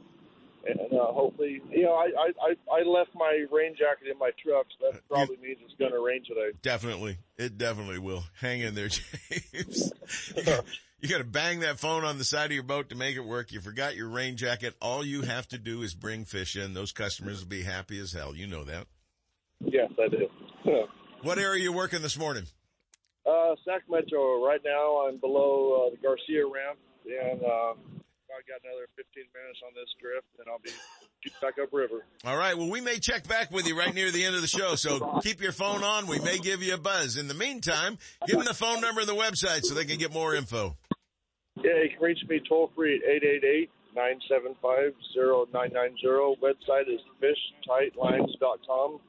[0.67, 2.09] and uh, hopefully, you know, I,
[2.41, 5.91] I I left my rain jacket in my truck, so that probably means it's going
[5.91, 6.57] to rain today.
[6.61, 8.23] Definitely, it definitely will.
[8.39, 9.93] Hang in there, James.
[10.99, 13.25] you got to bang that phone on the side of your boat to make it
[13.25, 13.51] work.
[13.51, 14.75] You forgot your rain jacket.
[14.81, 16.73] All you have to do is bring fish in.
[16.73, 18.35] Those customers will be happy as hell.
[18.35, 18.87] You know that.
[19.61, 20.27] Yes, I do.
[21.21, 22.45] What area are you working this morning?
[23.25, 24.43] Uh, Sac Metro.
[24.45, 27.73] Right now, I'm below uh, the Garcia ramp, and uh,
[28.39, 30.71] I got another 15 minutes on this drift, and I'll be
[31.41, 32.05] back upriver.
[32.23, 32.57] All right.
[32.57, 35.19] Well, we may check back with you right near the end of the show, so
[35.21, 36.07] keep your phone on.
[36.07, 37.17] We may give you a buzz.
[37.17, 40.13] In the meantime, give them the phone number and the website so they can get
[40.13, 40.77] more info.
[41.57, 44.93] Yeah, you can reach me toll free at 888 975
[45.51, 46.39] 0990.
[46.39, 48.99] Website is fishtightlines.com.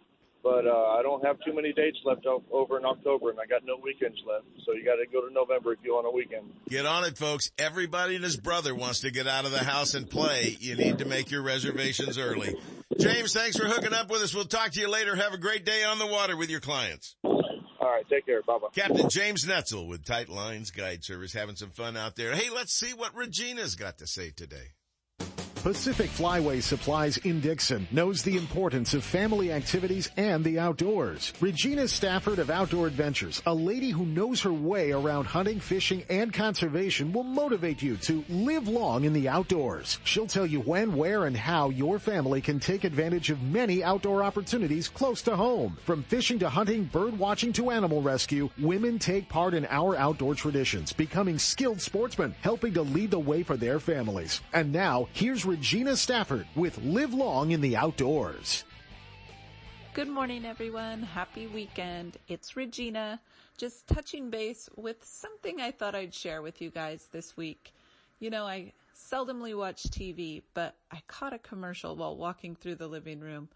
[0.43, 3.63] But uh, I don't have too many dates left over in October, and I got
[3.65, 4.47] no weekends left.
[4.65, 6.51] So you got to go to November if you want a weekend.
[6.69, 7.51] Get on it, folks.
[7.59, 10.57] Everybody and his brother wants to get out of the house and play.
[10.59, 12.57] You need to make your reservations early.
[12.99, 14.35] James, thanks for hooking up with us.
[14.35, 15.15] We'll talk to you later.
[15.15, 17.17] Have a great day on the water with your clients.
[17.23, 18.43] All right, take care.
[18.43, 18.69] Bye bye.
[18.75, 22.35] Captain James Netzel with Tight Lines Guide Service having some fun out there.
[22.35, 24.73] Hey, let's see what Regina's got to say today.
[25.63, 31.35] Pacific Flyway Supplies in Dixon knows the importance of family activities and the outdoors.
[31.39, 36.33] Regina Stafford of Outdoor Adventures, a lady who knows her way around hunting, fishing, and
[36.33, 39.99] conservation will motivate you to live long in the outdoors.
[40.03, 44.23] She'll tell you when, where, and how your family can take advantage of many outdoor
[44.25, 45.77] opportunities close to home.
[45.85, 50.35] From fishing to hunting, bird watching to animal rescue, women take part in our outdoor
[50.35, 54.41] traditions, becoming skilled sportsmen, helping to lead the way for their families.
[54.55, 58.63] And now, here's Regina Stafford with Live Long in the Outdoors.
[59.95, 61.03] Good morning, everyone.
[61.03, 62.19] Happy weekend.
[62.29, 63.21] It's Regina,
[63.59, 67.73] just touching base with something I thought I'd share with you guys this week.
[68.21, 72.87] You know, I seldomly watch TV, but I caught a commercial while walking through the
[72.87, 73.49] living room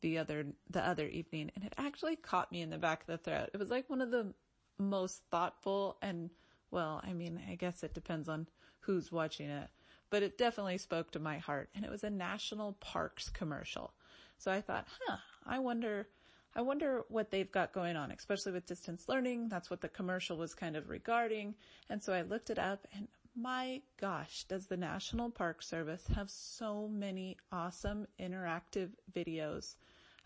[0.00, 3.18] the other, the other evening, and it actually caught me in the back of the
[3.18, 3.50] throat.
[3.54, 4.34] It was like one of the
[4.80, 6.30] most thoughtful and,
[6.72, 8.48] well, I mean, I guess it depends on
[8.80, 9.68] who's watching it
[10.10, 13.92] but it definitely spoke to my heart and it was a national parks commercial.
[14.38, 16.08] So I thought, huh, I wonder,
[16.54, 19.48] I wonder what they've got going on, especially with distance learning.
[19.48, 21.54] That's what the commercial was kind of regarding.
[21.88, 26.30] And so I looked it up and my gosh, does the National Park Service have
[26.30, 29.74] so many awesome interactive videos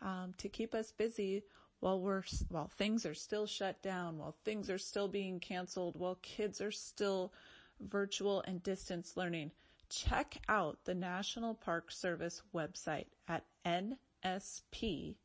[0.00, 1.42] um, to keep us busy
[1.80, 6.18] while we're while things are still shut down, while things are still being canceled, while
[6.22, 7.32] kids are still
[7.80, 9.50] virtual and distance learning.
[9.90, 15.16] Check out the National Park Service website at nsp.gov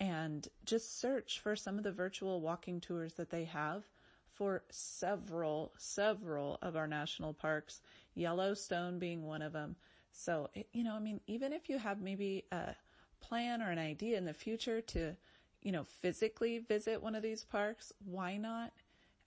[0.00, 3.84] and just search for some of the virtual walking tours that they have
[4.32, 7.80] for several, several of our national parks,
[8.14, 9.76] Yellowstone being one of them.
[10.12, 12.74] So, you know, I mean, even if you have maybe a
[13.20, 15.16] plan or an idea in the future to,
[15.62, 18.72] you know, physically visit one of these parks, why not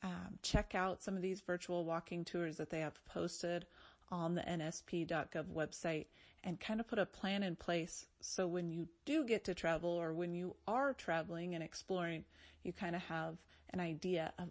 [0.03, 3.65] um, check out some of these virtual walking tours that they have posted
[4.11, 6.05] on the nsp.gov website
[6.43, 9.89] and kind of put a plan in place so when you do get to travel
[9.89, 12.23] or when you are traveling and exploring,
[12.63, 13.37] you kind of have
[13.71, 14.49] an idea of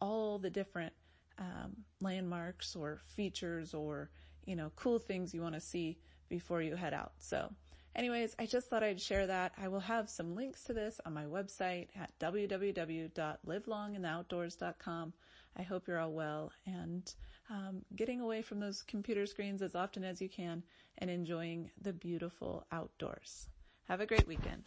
[0.00, 0.92] all the different
[1.38, 4.10] um, landmarks or features or
[4.44, 5.98] you know cool things you want to see
[6.28, 7.12] before you head out.
[7.18, 7.52] So,
[7.94, 9.52] anyways, I just thought I'd share that.
[9.58, 15.12] I will have some links to this on my website at www.livelongintheoutdoors.com.
[15.56, 17.12] I hope you're all well and
[17.50, 20.62] um, getting away from those computer screens as often as you can
[20.98, 23.48] and enjoying the beautiful outdoors.
[23.88, 24.62] Have a great weekend.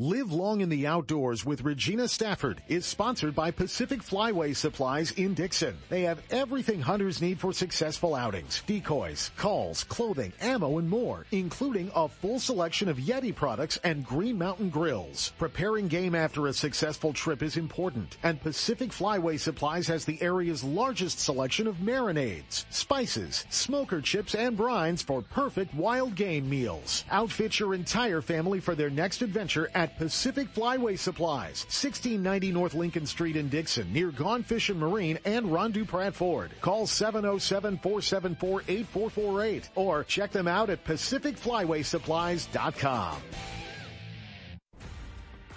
[0.00, 5.34] Live long in the outdoors with Regina Stafford is sponsored by Pacific Flyway Supplies in
[5.34, 5.76] Dixon.
[5.88, 8.62] They have everything hunters need for successful outings.
[8.64, 14.38] Decoys, calls, clothing, ammo, and more, including a full selection of Yeti products and Green
[14.38, 15.32] Mountain grills.
[15.36, 20.62] Preparing game after a successful trip is important, and Pacific Flyway Supplies has the area's
[20.62, 27.04] largest selection of marinades, spices, smoker chips, and brines for perfect wild game meals.
[27.10, 33.06] Outfit your entire family for their next adventure at Pacific Flyway Supplies, 1690 North Lincoln
[33.06, 36.50] Street in Dixon, near Gone Fishing Marine and Ron Dupratt Ford.
[36.60, 43.16] Call 707-474-8448 or check them out at PacificFlywaySupplies.com.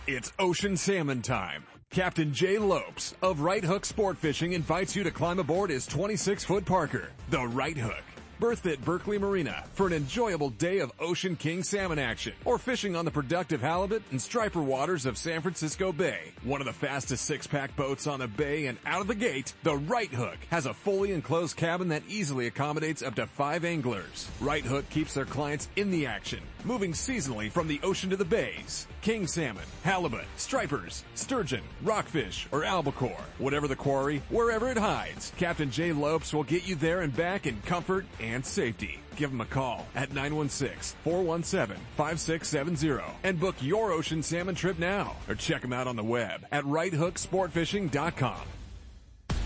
[0.07, 1.63] It's ocean salmon time.
[1.89, 6.45] Captain Jay Lopes of Right Hook Sport Fishing invites you to climb aboard his 26
[6.45, 8.03] foot Parker, the Right Hook
[8.41, 12.95] berthed at Berkeley Marina for an enjoyable day of Ocean King salmon action or fishing
[12.95, 16.31] on the productive halibut and striper waters of San Francisco Bay.
[16.43, 19.77] One of the fastest six-pack boats on the bay and out of the gate, the
[19.77, 24.27] Right Hook has a fully enclosed cabin that easily accommodates up to five anglers.
[24.39, 28.26] Right Hook keeps their clients in the action, moving seasonally from the ocean to the
[28.26, 28.88] bays.
[29.01, 33.24] King salmon, halibut, stripers, sturgeon, rockfish, or albacore.
[33.38, 37.47] Whatever the quarry, wherever it hides, Captain Jay Lopes will get you there and back
[37.47, 38.99] in comfort and safety.
[39.16, 45.64] Give him a call at 916-417-5670 and book your ocean salmon trip now or check
[45.64, 48.41] him out on the web at righthooksportfishing.com.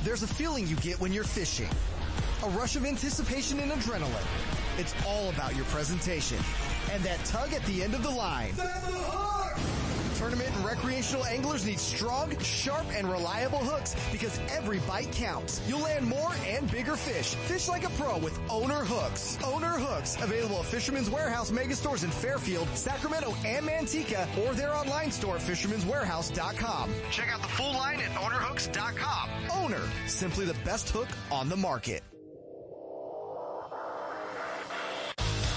[0.03, 1.70] There's a feeling you get when you're fishing.
[2.43, 4.26] A rush of anticipation and adrenaline.
[4.78, 6.38] It's all about your presentation.
[6.95, 8.53] And that tug at the end of the line.
[10.15, 15.59] Tournament and recreational anglers need strong, sharp, and reliable hooks because every bite counts.
[15.67, 17.35] You'll land more and bigger fish.
[17.35, 19.37] Fish like a pro with Owner Hooks.
[19.43, 24.73] Owner Hooks, available at Fisherman's Warehouse mega stores in Fairfield, Sacramento, and Manteca, or their
[24.73, 26.93] online store at fisherman'swarehouse.com.
[27.11, 29.29] Check out the full line at ownerhooks.com.
[29.51, 32.03] Owner, simply the best hook on the market.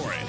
[0.00, 0.20] for it.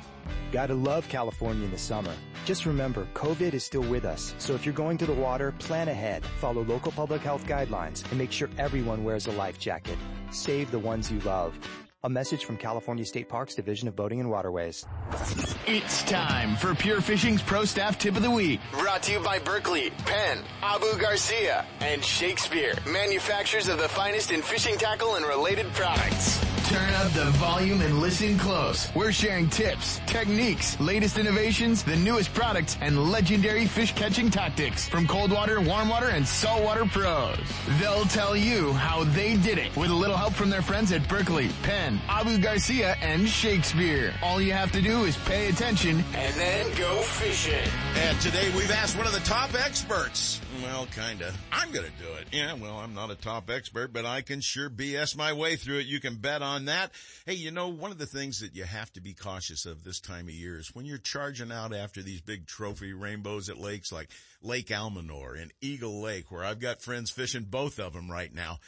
[0.53, 2.13] Gotta love California in the summer.
[2.45, 5.89] Just remember, COVID is still with us, so if you're going to the water, plan
[5.89, 9.97] ahead, follow local public health guidelines, and make sure everyone wears a life jacket.
[10.31, 11.59] Save the ones you love.
[12.05, 14.85] A message from California State Parks Division of Boating and Waterways.
[15.65, 18.59] It's time for Pure Fishing's Pro Staff Tip of the Week.
[18.73, 24.43] Brought to you by Berkley, Penn, Abu Garcia, and Shakespeare, manufacturers of the finest in
[24.43, 26.37] fishing tackle and related products.
[26.75, 28.93] Turn up the volume and listen close.
[28.93, 35.07] We're sharing tips, techniques, latest innovations, the newest products, and legendary fish catching tactics from
[35.07, 37.37] cold water, warm water, and saltwater pros.
[37.79, 41.07] They'll tell you how they did it with a little help from their friends at
[41.07, 44.13] Berkley, Penn, Abu Garcia, and Shakespeare.
[44.21, 47.71] All you have to do is pay attention and then go fishing.
[47.95, 50.41] And today we've asked one of the top experts.
[50.65, 51.31] Well, kinda.
[51.51, 52.27] I'm gonna do it.
[52.31, 55.77] Yeah, well, I'm not a top expert, but I can sure BS my way through
[55.77, 55.85] it.
[55.85, 56.91] You can bet on that.
[57.27, 59.99] Hey, you know, one of the things that you have to be cautious of this
[59.99, 63.91] time of year is when you're charging out after these big trophy rainbows at lakes
[63.91, 64.09] like
[64.41, 68.59] Lake Almanor and Eagle Lake, where I've got friends fishing both of them right now.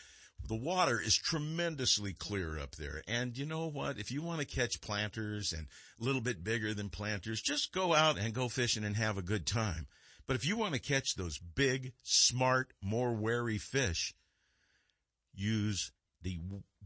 [0.48, 3.02] The water is tremendously clear up there.
[3.08, 3.98] And you know what?
[3.98, 5.66] If you want to catch planters and
[6.00, 9.24] a little bit bigger than planters, just go out and go fishing and have a
[9.24, 9.88] good time.
[10.28, 14.14] But if you want to catch those big, smart, more wary fish,
[15.34, 16.40] use the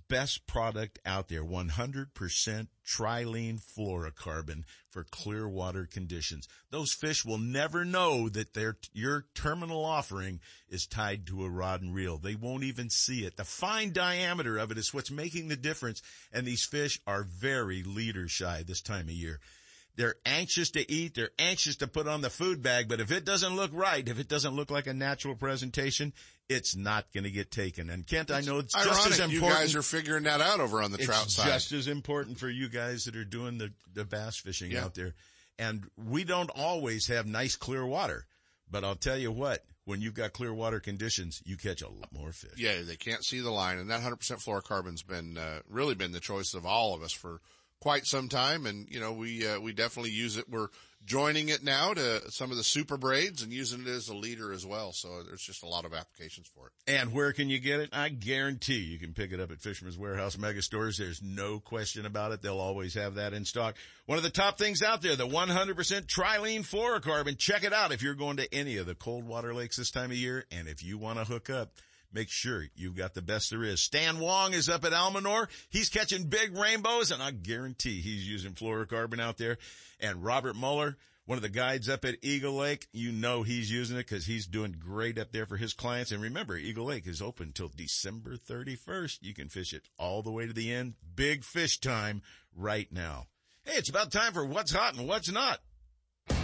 [0.08, 6.50] best product out there, 100% trilene fluorocarbon for clear water conditions.
[6.70, 11.82] Those fish will never know that their, your terminal offering is tied to a rod
[11.82, 12.18] and reel.
[12.18, 13.38] They won't even see it.
[13.38, 16.02] The fine diameter of it is what's making the difference.
[16.34, 19.40] And these fish are very leader shy this time of year.
[19.96, 21.16] They're anxious to eat.
[21.16, 22.88] They're anxious to put on the food bag.
[22.88, 26.14] But if it doesn't look right, if it doesn't look like a natural presentation,
[26.50, 27.90] it's not going to get taken.
[27.90, 29.42] And Kent, I know it's Ironic, just as important.
[29.44, 31.48] you guys are figuring that out over on the trout side.
[31.48, 34.86] just as important for you guys that are doing the, the bass fishing Yeah.
[34.86, 35.14] out there.
[35.60, 38.26] And we don't always have nice clear water.
[38.70, 42.08] But I'll tell you what, when you've got clear water conditions, you catch a lot
[42.14, 42.52] more fish.
[42.56, 46.22] Yeah, they can't see the line, and that 100% fluorocarbon's been uh, really been the
[46.22, 47.42] choice of all of us for
[47.82, 48.66] quite some time.
[48.66, 50.50] And you know, we uh, we definitely use it.
[50.50, 50.70] We're
[51.06, 54.54] joining it now to some of the super braids and using it as a leader
[54.54, 54.94] as well.
[54.94, 56.74] So there's just a lot of applications for it.
[56.92, 57.90] And where can you get it?
[57.92, 60.98] I guarantee you can pick it up at Fisherman's Warehouse mega stores.
[60.98, 62.42] There's no question about it.
[62.42, 63.76] They'll always have that in stock.
[64.06, 67.38] One of the top things out there, the 100% trilene fluorocarbon.
[67.38, 70.12] Check it out if you're going to any of the cold water lakes this time
[70.12, 70.46] of year.
[70.52, 71.72] And if you want to hook up,
[72.14, 73.82] make sure you've got the best there is.
[73.82, 75.48] Stan Wong is up at Almanor.
[75.70, 79.58] He's catching big rainbows and I guarantee he's using fluorocarbon out there.
[80.00, 83.98] And Robert Muller, one of the guides up at Eagle Lake, you know he's using
[83.98, 86.12] it because he's doing great up there for his clients.
[86.12, 89.20] And remember, Eagle Lake is open until December 31st.
[89.22, 90.96] You can fish it all the way to the end.
[91.16, 92.22] Big fish time
[92.56, 93.28] right now.
[93.64, 95.60] Hey, it's about time for what's hot and what's not.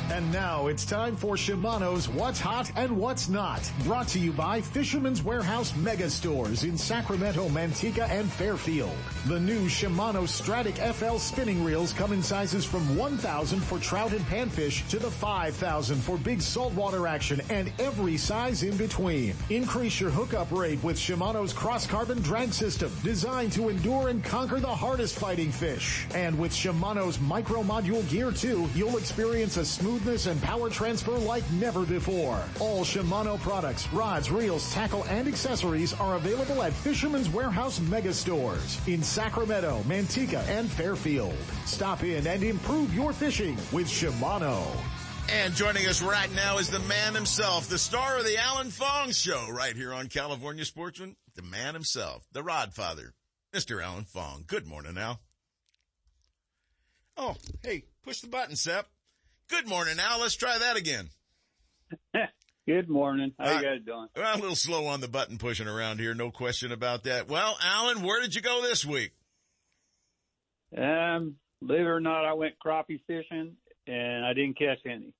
[0.09, 3.69] And now it's time for Shimano's What's Hot and What's Not.
[3.83, 8.95] Brought to you by Fisherman's Warehouse Mega Stores in Sacramento, Manteca, and Fairfield.
[9.25, 14.25] The new Shimano Stratic FL spinning reels come in sizes from 1,000 for trout and
[14.27, 19.35] panfish to the 5,000 for big saltwater action and every size in between.
[19.49, 24.61] Increase your hookup rate with Shimano's cross carbon drag system designed to endure and conquer
[24.61, 26.07] the hardest fighting fish.
[26.15, 29.65] And with Shimano's micro module gear too, you'll experience a
[29.97, 32.39] smoothness and power transfer like never before.
[32.59, 38.79] All Shimano products, rods, reels, tackle, and accessories are available at Fisherman's Warehouse Mega Stores
[38.87, 41.35] in Sacramento, Manteca, and Fairfield.
[41.65, 44.63] Stop in and improve your fishing with Shimano.
[45.29, 49.11] And joining us right now is the man himself, the star of the Alan Fong
[49.11, 53.13] Show right here on California Sportsman, the man himself, the Rod Father,
[53.53, 53.83] Mr.
[53.83, 54.43] Alan Fong.
[54.45, 55.19] Good morning, Al.
[57.17, 58.87] Oh, hey, push the button, Sep.
[59.49, 60.19] Good morning, Al.
[60.19, 61.09] Let's try that again.
[62.67, 63.33] Good morning.
[63.39, 64.07] How Uh, you guys doing?
[64.15, 67.29] Well, a little slow on the button pushing around here, no question about that.
[67.29, 69.11] Well, Alan, where did you go this week?
[70.77, 71.35] Um,
[71.65, 73.55] believe it or not, I went crappie fishing
[73.87, 75.13] and I didn't catch any.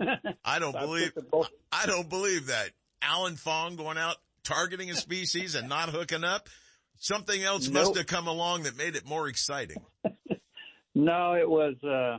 [0.44, 2.70] I don't So believe boat- I don't believe that.
[3.02, 6.48] Alan Fong going out targeting a species and not hooking up.
[6.98, 9.78] Something else must have come along that made it more exciting.
[10.94, 12.18] No, it was uh,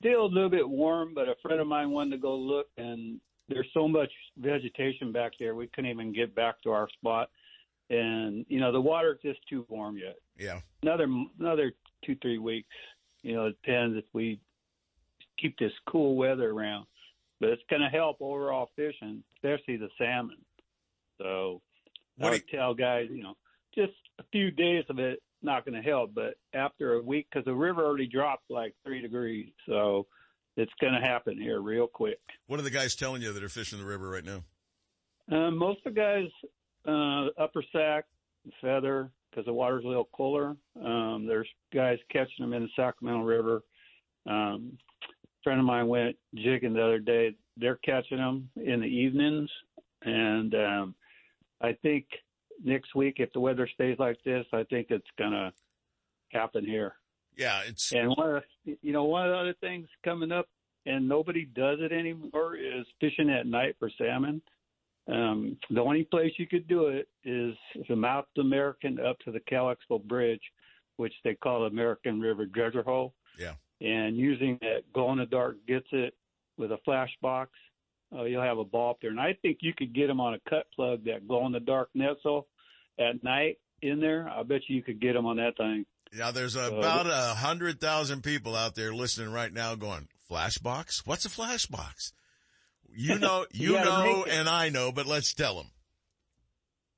[0.00, 3.20] still a little bit warm, but a friend of mine wanted to go look, and
[3.48, 7.30] there's so much vegetation back there, we couldn't even get back to our spot.
[7.90, 10.16] And you know, the water's just too warm yet.
[10.38, 10.60] Yeah.
[10.82, 11.72] Another another
[12.04, 12.68] two three weeks.
[13.22, 14.40] You know, it depends if we
[15.38, 16.86] keep this cool weather around.
[17.40, 20.36] But it's going to help overall fishing, especially the salmon.
[21.18, 21.62] So
[22.20, 23.36] I What do would tell guys, you know,
[23.74, 27.44] just a few days of it not going to help, but after a week, because
[27.44, 30.06] the river already dropped like three degrees, so
[30.56, 32.20] it's going to happen here real quick.
[32.46, 34.44] What are the guys telling you that are fishing the river right now?
[35.30, 36.28] Um, most of the guys,
[36.86, 38.04] uh, upper Sac,
[38.60, 40.56] feather, because the water's a little cooler.
[40.84, 43.62] Um, there's guys catching them in the Sacramento River.
[44.26, 47.34] Um, a friend of mine went jigging the other day.
[47.56, 49.50] They're catching them in the evenings,
[50.02, 50.94] and um,
[51.60, 52.06] I think
[52.62, 55.52] next week, if the weather stays like this, I think it's gonna
[56.30, 56.94] happen here.
[57.36, 60.48] Yeah, it's And one of the, you know one of the other things coming up,
[60.86, 64.42] and nobody does it anymore, is fishing at night for salmon.
[65.08, 67.54] Um, the only place you could do it is
[67.86, 70.42] from Mouth American up to the Cal Bridge,
[70.96, 73.14] which they call American River Treasure Hole.
[73.38, 73.54] Yeah.
[73.80, 76.14] And using that glow in the dark gets it
[76.58, 77.50] with a flash box,
[78.14, 79.10] uh, you'll have a ball up there.
[79.10, 81.60] And I think you could get them on a cut plug, that glow in the
[81.60, 82.44] dark Netzel
[83.00, 84.28] at night in there.
[84.28, 85.86] I bet you you could get them on that thing.
[86.12, 91.06] Yeah, there's Uh, about a hundred thousand people out there listening right now going, flashbox?
[91.06, 92.12] What's a flashbox?
[92.88, 95.70] You know, you You know, and I know, but let's tell them.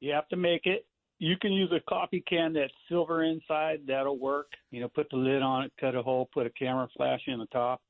[0.00, 0.86] You have to make it.
[1.18, 3.82] You can use a coffee can that's silver inside.
[3.86, 4.48] That'll work.
[4.70, 7.38] You know, put the lid on it, cut a hole, put a camera flash in
[7.38, 7.80] the top.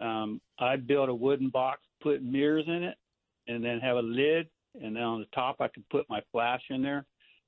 [0.00, 2.96] Um, I built a wooden box, put mirrors in it,
[3.46, 4.48] and then have a lid.
[4.74, 7.06] And then on the top, I could put my flash in there.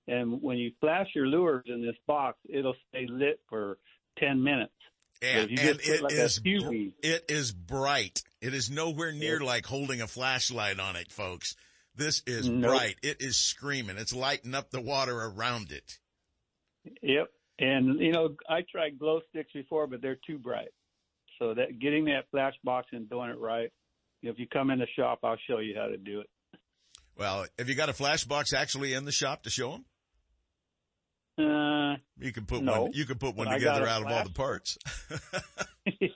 [0.09, 3.79] And when you flash your lures in this box, it'll stay lit for
[4.19, 4.73] 10 minutes.
[5.23, 8.23] And, you and it like is a br- fuse- it is bright.
[8.41, 11.55] It is nowhere near like holding a flashlight on it, folks.
[11.95, 12.71] This is Nope.
[12.71, 12.97] bright.
[13.03, 13.99] It is screaming.
[13.99, 15.99] It's lighting up the water around it.
[17.03, 17.29] Yep.
[17.59, 20.71] And you know, I tried glow sticks before, but they're too bright.
[21.39, 23.71] So that getting that flash box and doing it right.
[24.23, 26.31] If you come in the shop, I'll show you how to do it.
[27.17, 29.85] Well, have you got a flash box actually in the shop to show them?
[31.41, 32.93] Uh, You can put No, one.
[32.93, 34.77] You can put one together a out of all the parts.
[36.01, 36.09] yeah,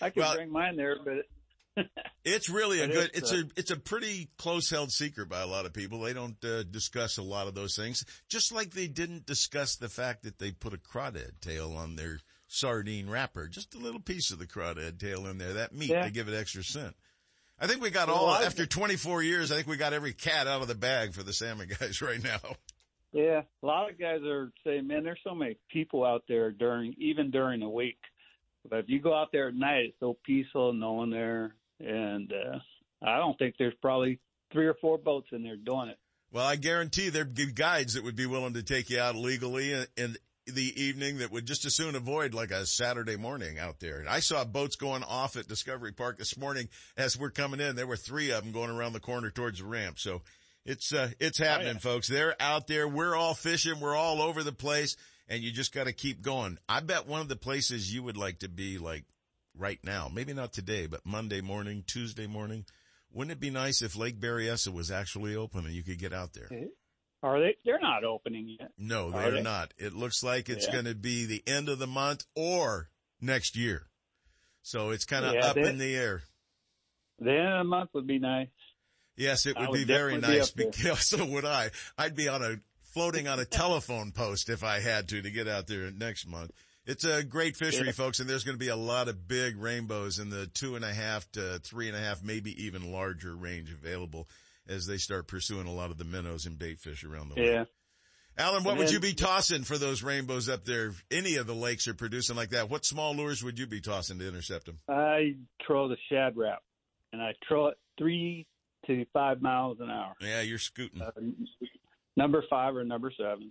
[0.00, 1.86] I can Well- bring mine there, but
[2.24, 3.10] It's really a good.
[3.14, 6.00] it's, It's uh, a it's a pretty close held secret by a lot of people.
[6.00, 8.04] They don't uh, discuss a lot of those things.
[8.28, 12.18] Just like they didn't discuss the fact that they put a crawdad tail on their
[12.48, 15.52] sardine wrapper, just a little piece of the crawdad tail in there.
[15.54, 16.04] That meat Yeah.
[16.04, 16.96] to give it extra scent.
[17.58, 19.52] I think we got Well, all I- after 24 years.
[19.52, 22.22] I think we got every cat out of the bag for the salmon guys right
[22.22, 22.40] now.
[23.16, 26.94] Yeah, a lot of guys are saying, "Man, there's so many people out there during
[26.98, 27.96] even during the week."
[28.68, 32.30] But if you go out there at night, it's so peaceful, no one there, and
[32.30, 32.58] uh,
[33.02, 34.18] I don't think there's probably
[34.52, 35.98] three or four boats in there doing it.
[36.30, 39.72] Well, I guarantee there'd be guides that would be willing to take you out legally
[39.72, 43.80] in, in the evening that would just as soon avoid like a Saturday morning out
[43.80, 43.98] there.
[43.98, 47.76] And I saw boats going off at Discovery Park this morning as we're coming in.
[47.76, 49.98] There were three of them going around the corner towards the ramp.
[49.98, 50.20] So
[50.66, 52.08] it's, uh, it's happening, folks.
[52.08, 52.86] They're out there.
[52.88, 53.80] We're all fishing.
[53.80, 54.96] We're all over the place
[55.28, 56.58] and you just got to keep going.
[56.68, 59.04] I bet one of the places you would like to be like
[59.56, 62.64] right now, maybe not today, but Monday morning, Tuesday morning.
[63.12, 66.34] Wouldn't it be nice if Lake Berryessa was actually open and you could get out
[66.34, 66.50] there?
[67.22, 67.56] Are they?
[67.64, 68.70] They're not opening yet.
[68.76, 69.42] No, they're they?
[69.42, 69.72] not.
[69.78, 70.72] It looks like it's Yeah.
[70.74, 72.90] going to be the end of the month or
[73.20, 73.88] next year.
[74.62, 76.22] So it's kind of Yeah, up they- in the air.
[77.18, 78.48] The end of the month would be nice.
[79.16, 81.70] Yes, it would would be very definitely be nice because so would I.
[81.96, 82.56] I'd be on a
[82.92, 86.50] floating on a telephone post if I had to to get out there next month.
[86.86, 87.92] It's a great fishery, Yeah.
[87.92, 90.84] folks, and there's going to be a lot of big rainbows in the two and
[90.84, 94.28] a half to three and a half, maybe even larger range available
[94.68, 97.42] as they start pursuing a lot of the minnows and bait fish around the.
[97.42, 97.64] Yeah.
[98.38, 100.92] Alan, what And would you be tossing for those rainbows up there?
[101.10, 102.68] Any of the lakes are producing like that.
[102.68, 104.78] What small lures would you be tossing to intercept them?
[104.88, 105.36] I
[105.66, 106.62] throw the Shad Rap,
[107.12, 108.46] and I throw it three
[108.86, 110.14] to five miles an hour.
[110.20, 111.02] Yeah, you're scooting.
[111.02, 111.10] Uh,
[112.16, 113.50] number five or number seven,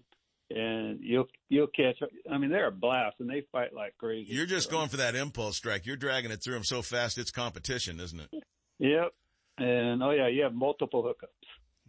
[0.49, 1.97] and you'll you'll catch.
[2.31, 4.33] I mean, they're a blast, and they fight like crazy.
[4.33, 5.85] You're just going for that impulse strike.
[5.85, 8.43] You're dragging it through them so fast it's competition, isn't it?
[8.79, 9.13] Yep.
[9.57, 11.29] And oh yeah, you have multiple hookups.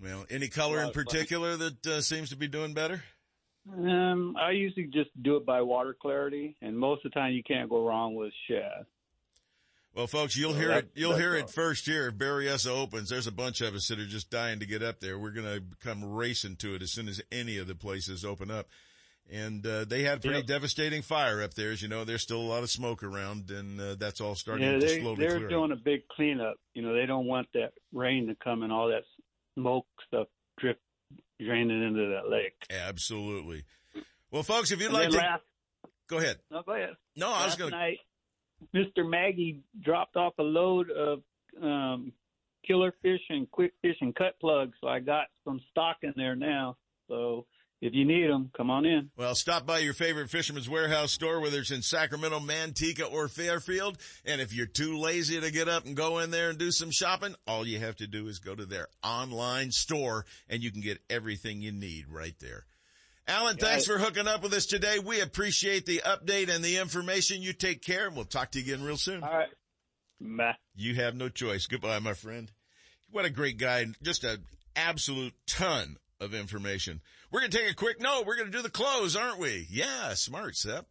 [0.01, 3.03] Well, any color in particular that uh, seems to be doing better?
[3.73, 7.43] Um, I usually just do it by water clarity, and most of the time you
[7.43, 8.87] can't go wrong with shad.
[9.97, 10.91] Well, folks, you'll So hear that- it.
[10.95, 11.41] You'll hear all.
[11.41, 12.09] it first here.
[12.09, 15.01] If Berryessa opens, there's a bunch of us that are just dying to get up
[15.01, 15.19] there.
[15.19, 18.51] We're going to come racing to it as soon as any of the places open
[18.51, 18.69] up.
[19.33, 20.47] And uh, they had a pretty Yep.
[20.47, 21.73] devastating fire up there.
[21.73, 24.67] As you know, there's still a lot of smoke around, and uh, that's all starting
[24.67, 25.49] yeah, to they slowly they're clear.
[25.49, 26.57] doing a big cleanup.
[26.75, 29.03] You know, they don't want that rain to come and all that
[29.59, 30.29] smoke stuff
[30.61, 30.79] drip
[31.41, 32.55] draining into that lake.
[32.71, 33.65] Absolutely.
[34.31, 35.43] Well, folks, if you'd And like to last,
[36.07, 36.37] go ahead.
[36.51, 36.91] no, go ahead.
[37.17, 37.95] No, I was going to.
[38.75, 39.09] Mr.
[39.09, 41.23] Maggie dropped off a load of
[41.63, 42.13] um,
[42.67, 46.37] killer fish and quick fish and cut plugs, so I got some stock in there
[46.37, 46.77] now.
[47.09, 47.47] So
[47.81, 49.11] if you need them, come on in.
[49.17, 53.99] Well, stop by your favorite Fisherman's Warehouse store, whether it's in Sacramento, Manteca, or Fairfield.
[54.25, 56.91] And if you're too lazy to get up and go in there and do some
[56.91, 60.81] shopping, all you have to do is go to their online store and you can
[60.81, 62.65] get everything you need right there.
[63.29, 64.99] Alan, thanks for hooking up with us today.
[65.01, 67.43] We appreciate the update and the information.
[67.43, 69.23] You take care and we'll talk to you again real soon.
[69.25, 69.49] All right.
[70.21, 70.57] Bye.
[70.77, 71.67] You have no choice.
[71.67, 72.51] Goodbye, my friend.
[73.11, 73.87] What a great guy.
[74.03, 74.45] Just an
[74.77, 77.01] absolute ton of information.
[77.31, 78.25] We're going to take a quick note.
[78.27, 79.67] We're going to do the close, aren't we?
[79.71, 80.87] Yeah, smart, Sep.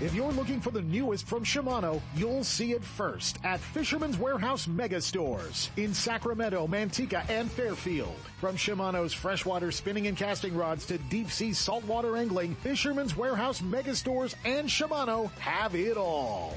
[0.00, 4.66] If you're looking for the newest from Shimano, you'll see it first at Fisherman's Warehouse
[4.66, 8.16] Mega Stores in Sacramento, Manteca, and Fairfield.
[8.40, 13.94] From Shimano's freshwater spinning and casting rods to deep sea saltwater angling, Fisherman's Warehouse Mega
[13.94, 16.56] Stores and Shimano have it all.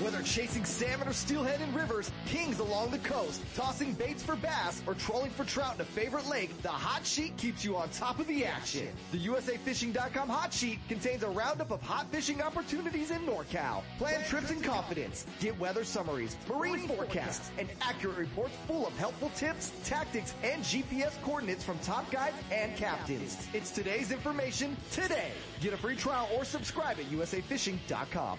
[0.00, 4.82] Whether chasing salmon or steelhead in rivers, kings along the coast, tossing baits for bass,
[4.86, 8.18] or trolling for trout in a favorite lake, the Hot Sheet keeps you on top
[8.18, 8.88] of the action.
[9.12, 13.82] The USAFishing.com Hot Sheet contains a roundup of hot fishing opportunities in NorCal.
[13.98, 15.26] Plan trips in confidence.
[15.38, 21.12] Get weather summaries, marine forecasts, and accurate reports full of helpful tips, tactics, and GPS
[21.22, 23.48] coordinates from top guides and captains.
[23.52, 25.32] It's today's information today.
[25.60, 28.38] Get a free trial or subscribe at USAFishing.com.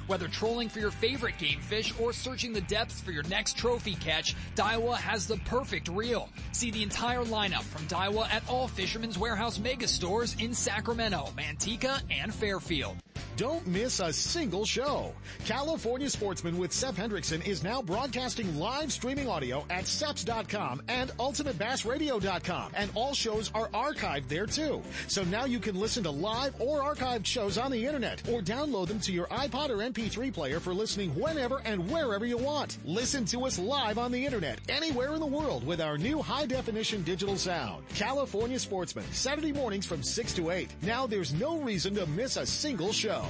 [0.11, 3.95] Whether trolling for your favorite game fish or searching the depths for your next trophy
[3.95, 6.27] catch, Daiwa has the perfect reel.
[6.51, 12.01] See the entire lineup from Daiwa at all Fisherman's Warehouse mega stores in Sacramento, Manteca,
[12.11, 12.97] and Fairfield.
[13.37, 15.13] Don't miss a single show.
[15.45, 22.71] California Sportsman with Seth Hendrickson is now broadcasting live streaming audio at seps.com and ultimatebassradio.com
[22.75, 24.81] and all shows are archived there too.
[25.07, 28.89] So now you can listen to live or archived shows on the internet or download
[28.89, 32.79] them to your iPod or MP3 player for listening whenever and wherever you want.
[32.85, 36.45] Listen to us live on the internet anywhere in the world with our new high
[36.47, 37.87] definition digital sound.
[37.89, 40.69] California Sportsman, Saturday mornings from 6 to 8.
[40.81, 43.25] Now there's no reason to miss a single show.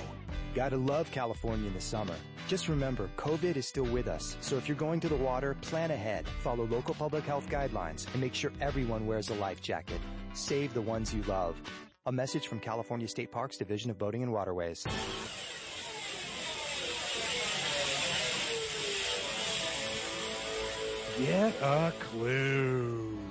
[0.56, 2.16] Gotta love California in the summer.
[2.48, 5.92] Just remember, COVID is still with us, so if you're going to the water, plan
[5.92, 10.00] ahead, follow local public health guidelines, and make sure everyone wears a life jacket.
[10.34, 11.56] Save the ones you love.
[12.06, 14.86] A message from California State Parks Division of Boating and Waterways.
[21.18, 23.31] Get a clue.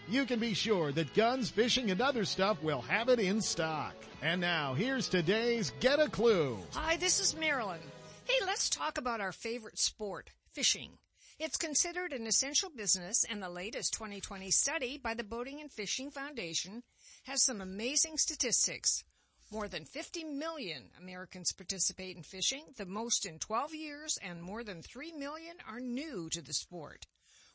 [0.11, 3.95] you can be sure that guns, fishing, and other stuff will have it in stock.
[4.21, 6.59] And now, here's today's Get a Clue.
[6.73, 7.79] Hi, this is Marilyn.
[8.25, 10.91] Hey, let's talk about our favorite sport, fishing.
[11.39, 16.11] It's considered an essential business and the latest 2020 study by the Boating and Fishing
[16.11, 16.83] Foundation
[17.23, 19.03] has some amazing statistics.
[19.51, 24.63] More than 50 million Americans participate in fishing, the most in 12 years, and more
[24.63, 27.05] than 3 million are new to the sport.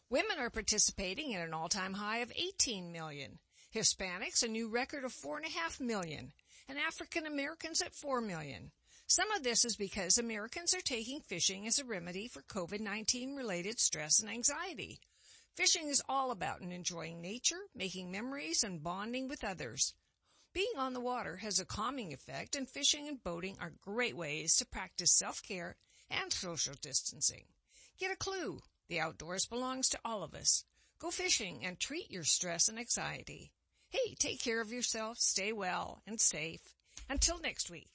[0.08, 3.40] Women are participating at an all-time high of 18 million.
[3.74, 6.32] Hispanics a new record of 4.5 million.
[6.68, 8.70] And African Americans at 4 million.
[9.08, 13.80] Some of this is because Americans are taking fishing as a remedy for COVID-19 related
[13.80, 15.00] stress and anxiety.
[15.56, 19.94] Fishing is all about enjoying nature, making memories, and bonding with others.
[20.52, 24.54] Being on the water has a calming effect, and fishing and boating are great ways
[24.56, 25.76] to practice self-care
[26.10, 27.44] and social distancing.
[27.98, 28.60] Get a clue.
[28.88, 30.64] The outdoors belongs to all of us.
[30.98, 33.52] Go fishing and treat your stress and anxiety.
[33.88, 36.74] Hey, take care of yourself, stay well and safe.
[37.08, 37.88] Until next week.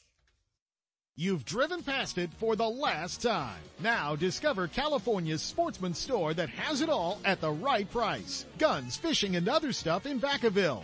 [1.16, 3.60] You've driven past it for the last time.
[3.80, 8.46] Now discover California's sportsman store that has it all at the right price.
[8.58, 10.84] Guns, fishing, and other stuff in Vacaville.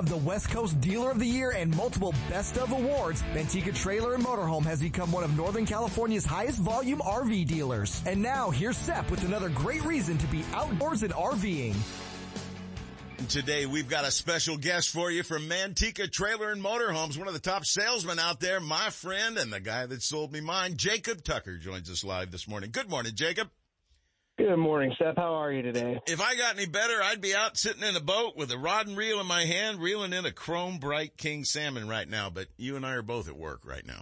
[0.07, 4.23] the West Coast Dealer of the Year and multiple Best of awards, Manteca Trailer and
[4.23, 8.01] Motorhome has become one of Northern California's highest volume RV dealers.
[8.05, 11.75] And now here's Sep with another great reason to be outdoors and RVing.
[13.29, 17.33] Today we've got a special guest for you from Manteca Trailer and Motorhomes, one of
[17.33, 21.23] the top salesmen out there, my friend and the guy that sold me mine, Jacob
[21.23, 22.71] Tucker joins us live this morning.
[22.71, 23.49] Good morning, Jacob.
[24.41, 25.17] Good morning, Seth.
[25.17, 25.99] How are you today?
[26.07, 28.87] If I got any better, I'd be out sitting in a boat with a rod
[28.87, 32.31] and reel in my hand, reeling in a chrome bright king salmon right now.
[32.31, 34.01] But you and I are both at work right now.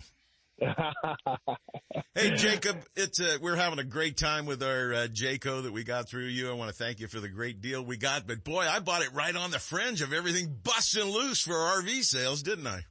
[2.15, 5.83] hey, Jacob, it's uh, we're having a great time with our uh, Jayco that we
[5.83, 6.49] got through you.
[6.49, 8.25] I want to thank you for the great deal we got.
[8.25, 12.01] But boy, I bought it right on the fringe of everything busting loose for RV
[12.03, 12.85] sales, didn't I?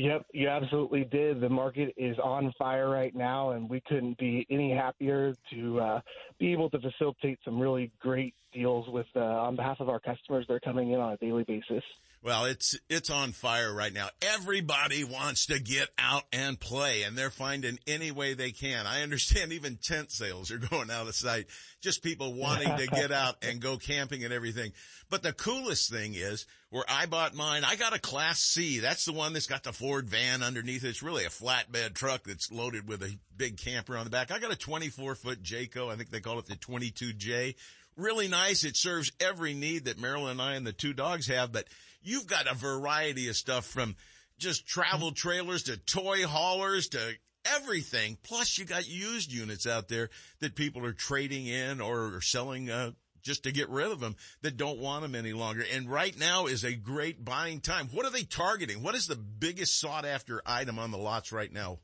[0.00, 1.42] Yep, you absolutely did.
[1.42, 6.00] The market is on fire right now, and we couldn't be any happier to uh,
[6.38, 10.46] be able to facilitate some really great deals with uh, on behalf of our customers.
[10.48, 11.84] They're coming in on a daily basis.
[12.22, 14.08] Well, it's it's on fire right now.
[14.20, 18.86] Everybody wants to get out and play, and they're finding any way they can.
[18.86, 21.46] I understand even tent sales are going out of sight.
[21.80, 24.72] Just people wanting to get out and go camping and everything.
[25.08, 28.80] But the coolest thing is where I bought mine, I got a Class C.
[28.80, 30.84] That's the one that's got the Ford van underneath.
[30.84, 34.30] It's really a flatbed truck that's loaded with a big camper on the back.
[34.30, 35.90] I got a 24 foot Jayco.
[35.90, 37.54] I think they call it the 22J.
[37.96, 38.64] Really nice.
[38.64, 41.66] It serves every need that Marilyn and I and the two dogs have, but
[42.02, 43.96] you've got a variety of stuff from
[44.38, 47.14] just travel trailers to toy haulers to
[47.44, 48.16] everything.
[48.22, 50.10] Plus you got used units out there
[50.40, 52.92] that people are trading in or selling, uh,
[53.22, 55.64] just to get rid of them that don't want them any longer.
[55.74, 57.88] And right now is a great buying time.
[57.88, 58.82] What are they targeting?
[58.82, 61.80] What is the biggest sought after item on the lots right now?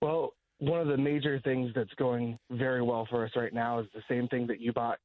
[0.00, 3.86] Well, one of the major things that's going very well for us right now is
[3.94, 4.98] the same thing that you bought,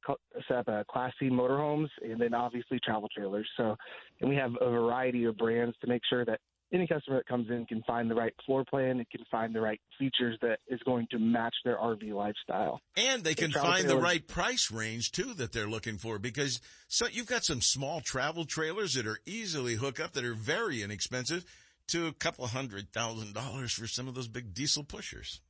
[0.48, 3.48] Sep, uh, Class C motorhomes, and then obviously travel trailers.
[3.56, 3.76] So,
[4.20, 6.40] and we have a variety of brands to make sure that
[6.72, 9.60] any customer that comes in can find the right floor plan and can find the
[9.60, 12.80] right features that is going to match their RV lifestyle.
[12.96, 17.06] And they can find the right price range too that they're looking for because so
[17.10, 21.44] you've got some small travel trailers that are easily hook up that are very inexpensive
[21.92, 25.40] to a couple hundred thousand dollars for some of those big diesel pushers.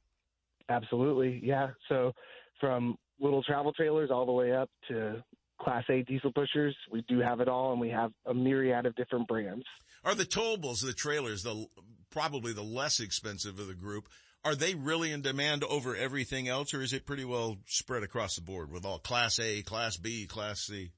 [0.69, 1.41] Absolutely.
[1.43, 1.71] Yeah.
[1.89, 2.13] So
[2.61, 5.23] from little travel trailers all the way up to
[5.61, 8.95] Class A diesel pushers, we do have it all and we have a myriad of
[8.97, 9.65] different brands.
[10.05, 11.67] Are the towables, the trailers, the
[12.11, 14.09] probably the less expensive of the group,
[14.45, 18.35] are they really in demand over everything else or is it pretty well spread across
[18.35, 20.91] the board with all class A, class B, class C?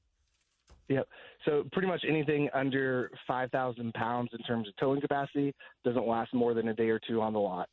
[0.87, 1.07] Yep.
[1.45, 5.53] So pretty much anything under 5,000 pounds in terms of towing capacity
[5.83, 7.69] doesn't last more than a day or two on the lot.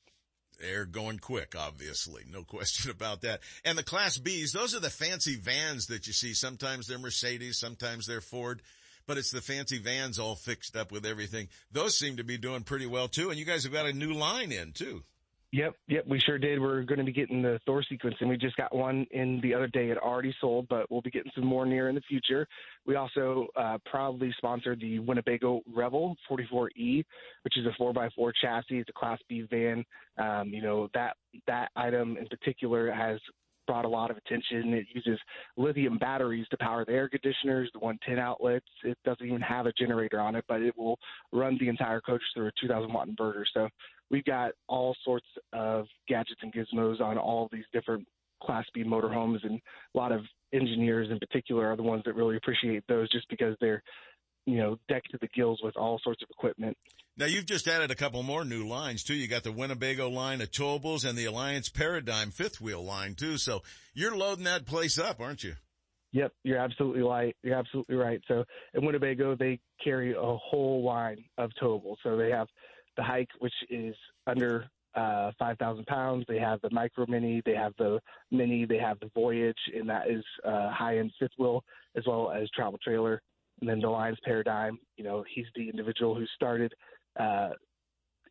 [0.59, 2.23] They're going quick, obviously.
[2.31, 3.41] No question about that.
[3.65, 6.35] And the Class Bs, those are the fancy vans that you see.
[6.35, 8.63] Sometimes they're Mercedes, sometimes they're Ford,
[9.07, 11.49] but it's the fancy vans all fixed up with everything.
[11.71, 13.31] Those seem to be doing pretty well too.
[13.31, 15.03] And you guys have got a new line in too.
[15.53, 16.59] Yep, yep, we sure did.
[16.59, 19.53] We're going to be getting the Thor sequence, and we just got one in the
[19.53, 19.91] other day.
[19.91, 22.47] It already sold, but we'll be getting some more near in the future.
[22.87, 27.05] We also uh, proudly sponsored the Winnebago Revel 44E,
[27.43, 28.79] which is a 4x4 chassis.
[28.79, 29.85] It's a Class B van.
[30.17, 31.17] Um, you know that
[31.47, 33.21] that item in particular has
[33.67, 34.73] brought a lot of attention.
[34.75, 35.19] It uses
[35.57, 38.67] lithium batteries to power the air conditioners, the 110 outlets.
[38.85, 40.99] It doesn't even have a generator on it, but it will
[41.33, 43.45] run the entire coach through a 2,000 watt inverter.
[43.53, 43.69] So
[44.13, 48.07] we've got all sorts of gadgets and gizmos on all these different
[48.41, 49.61] Class B motorhomes, and
[49.95, 50.21] a lot of
[50.53, 53.83] engineers in particular are the ones that really appreciate those just because they're
[54.47, 56.77] you know, decked to the gills with all sorts of equipment.
[57.17, 59.15] Now you've just added a couple more new lines too.
[59.15, 63.37] You got the Winnebago line of towables and the Alliance Paradigm fifth wheel line too.
[63.37, 63.63] So
[63.95, 65.55] you're loading that place up, aren't you?
[66.13, 67.37] Yep, you're absolutely right.
[67.43, 68.21] You're absolutely right.
[68.29, 68.45] So
[68.75, 71.97] in Winnebago, they carry a whole line of towables.
[72.03, 72.49] So they have
[72.97, 73.95] the hike, which is
[74.27, 76.25] under uh, 5,000 pounds.
[76.29, 78.01] They have the Micro Minnie, they have the
[78.31, 81.65] Minnie, they have the voyage, and that is uh, high end fifth wheel
[81.97, 83.23] as well as travel trailer.
[83.61, 86.73] And then the Alliance Paradigm, you know, he's the individual who started
[87.19, 87.51] uh,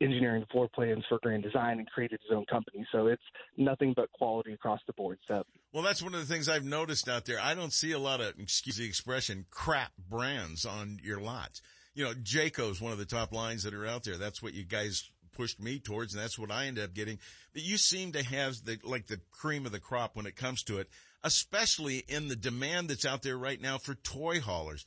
[0.02, 2.86] engineering floor plans for Grand Design and created his own company.
[2.92, 3.22] So it's
[3.58, 5.20] nothing but quality across the board.
[5.28, 5.44] So
[5.74, 7.40] well, that's one of the things I've noticed out there.
[7.40, 11.62] I don't see a lot of, excuse the expression, crap brands on your lots.
[11.94, 14.18] You know, Jayco's one of the top lines that are out there.
[14.18, 17.20] That's what you guys pushed me towards, and that's what I ended up getting.
[17.54, 20.64] But you seem to have the like the cream of the crop when it comes
[20.64, 20.90] to it,
[21.24, 24.86] especially in the demand that's out there right now for toy haulers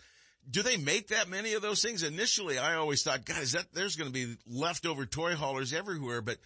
[0.51, 2.03] do they make that many of those things?
[2.03, 6.39] Initially, I always thought, guys, that there's going to be leftover toy haulers everywhere, but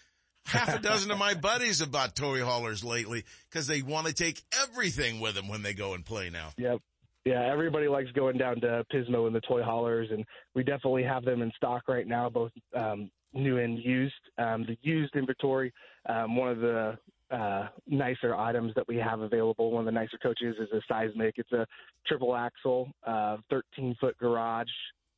[0.44, 4.12] half a dozen of my buddies have bought toy haulers lately because they want to
[4.12, 6.50] take everything with them when they go and play now.
[6.56, 6.80] Yep.
[7.28, 10.24] Yeah, everybody likes going down to Pismo and the toy haulers, and
[10.54, 14.14] we definitely have them in stock right now, both um, new and used.
[14.38, 15.70] Um, the used inventory,
[16.08, 16.96] um, one of the
[17.30, 19.70] uh, nicer items that we have available.
[19.70, 21.34] One of the nicer coaches is a Seismic.
[21.36, 21.66] It's a
[22.06, 24.70] triple axle, uh, 13 foot garage,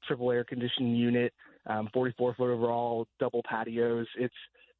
[0.09, 1.33] triple air conditioning unit,
[1.67, 4.09] um, 44 foot overall, double patios.
[4.19, 4.35] It's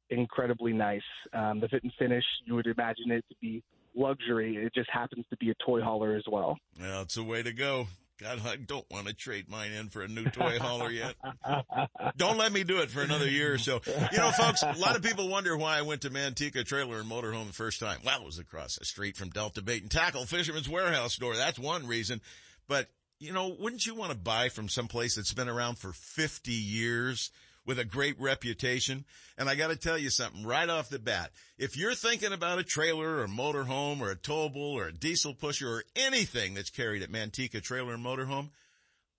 [0.09, 0.99] incredibly nice.
[1.31, 3.63] Um, the fit and finish, you would imagine it to be
[3.95, 4.57] luxury.
[4.57, 6.57] It just happens to be a toy hauler as well.
[6.79, 7.87] Well, it's a way to go.
[8.21, 11.15] God, I don't want to trade mine in for a new toy hauler yet.
[12.17, 13.81] don't let me do it for another year or so.
[14.11, 17.09] You know, folks, a lot of people wonder why I went to Manteca Trailer and
[17.09, 17.97] Motorhome the first time.
[18.05, 21.35] Well, it was across the street from Delta Bait and Tackle Fisherman's Warehouse store.
[21.35, 22.21] That's one reason.
[22.67, 22.89] But,
[23.19, 26.51] you know, wouldn't you want to buy from some place that's been around for 50
[26.51, 27.31] years?
[27.65, 29.05] With a great reputation.
[29.37, 31.31] And I got to tell you something right off the bat.
[31.57, 35.69] If you're thinking about a trailer or motorhome or a towable or a diesel pusher
[35.69, 38.49] or anything that's carried at Manteca Trailer and Motorhome,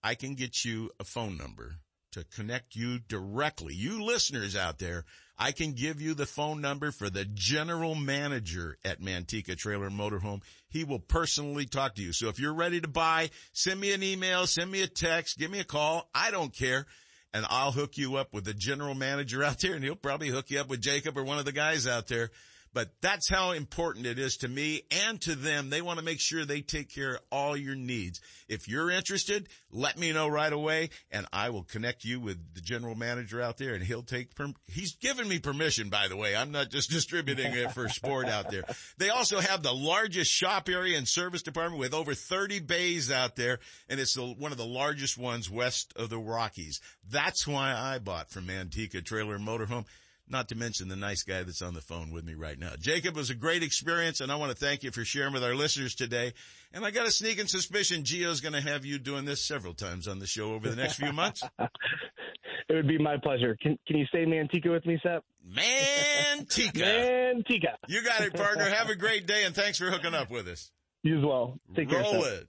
[0.03, 1.77] I can get you a phone number
[2.13, 3.75] to connect you directly.
[3.75, 5.05] You listeners out there,
[5.39, 9.99] I can give you the phone number for the general manager at Manteca Trailer and
[9.99, 10.43] Motorhome.
[10.69, 12.13] He will personally talk to you.
[12.13, 15.51] So if you're ready to buy, send me an email, send me a text, give
[15.51, 16.09] me a call.
[16.15, 16.87] I don't care
[17.35, 20.51] and I'll hook you up with the general manager out there and he'll probably hook
[20.51, 22.31] you up with Jacob or one of the guys out there
[22.75, 25.71] but that's how important it is to me and to them.
[25.71, 28.21] They want to make sure they take care of all your needs.
[28.49, 32.61] If you're interested, let me know right away and I will connect you with the
[32.61, 36.35] general manager out there and he'll take, perm- he's given me permission, by the way.
[36.35, 38.65] I'm not just distributing it for sport out there.
[38.99, 43.37] They also have the largest shop area and service department with over 30 bays out
[43.37, 43.59] there
[43.89, 46.81] and it's the, one of the largest ones west of the Rockies.
[47.11, 49.85] That's why I bought from Manteca Trailer and Motorhome
[50.29, 52.73] not to mention the nice guy that's on the phone with me right now.
[52.79, 55.55] Jacob, was a great experience, and I want to thank you for sharing with our
[55.55, 56.33] listeners today.
[56.73, 60.09] And I got a sneaking suspicion Gio's going to have you doing this several times
[60.09, 61.43] on the show over the next few months.
[61.59, 63.57] it would be my pleasure.
[63.61, 65.23] Can Can you say Manteca with me, Seth?
[65.49, 66.83] Manteca.
[66.83, 67.77] Manteca.
[67.89, 68.65] You got it, partner.
[68.65, 70.71] Have a great day, and thanks for hooking up with us.
[71.03, 71.59] You as well.
[71.75, 72.13] Take Roll care.
[72.13, 72.49] Roll it.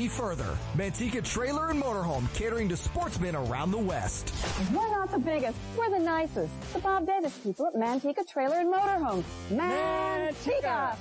[0.07, 0.57] further.
[0.75, 4.33] Manteca Trailer and Motorhome catering to sportsmen around the West.
[4.73, 6.53] We're not the biggest, we're the nicest.
[6.73, 9.23] The Bob Davis people at Manteca Trailer and Motorhome.
[9.49, 10.95] Manteca!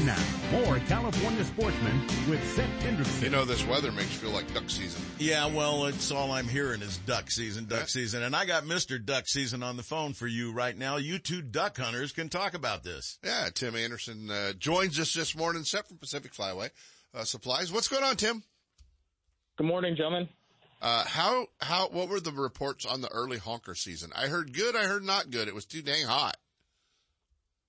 [0.00, 3.22] And now, more California sportsmen with Seth Hendrickson.
[3.22, 5.02] You know, this weather makes you feel like duck season.
[5.18, 7.86] Yeah, well, it's all I'm hearing is duck season, duck yeah.
[7.86, 8.22] season.
[8.22, 9.04] And I got Mr.
[9.04, 10.96] Duck Season on the phone for you right now.
[10.96, 13.18] You two duck hunters can talk about this.
[13.22, 16.70] Yeah, Tim Anderson uh, joins us this morning, Seth from Pacific Flyway
[17.12, 17.70] uh, Supplies.
[17.70, 18.42] What's going on, Tim?
[19.58, 20.30] Good morning, gentlemen.
[20.80, 24.12] Uh, how, how, what were the reports on the early honker season?
[24.16, 25.46] I heard good, I heard not good.
[25.46, 26.38] It was too dang hot.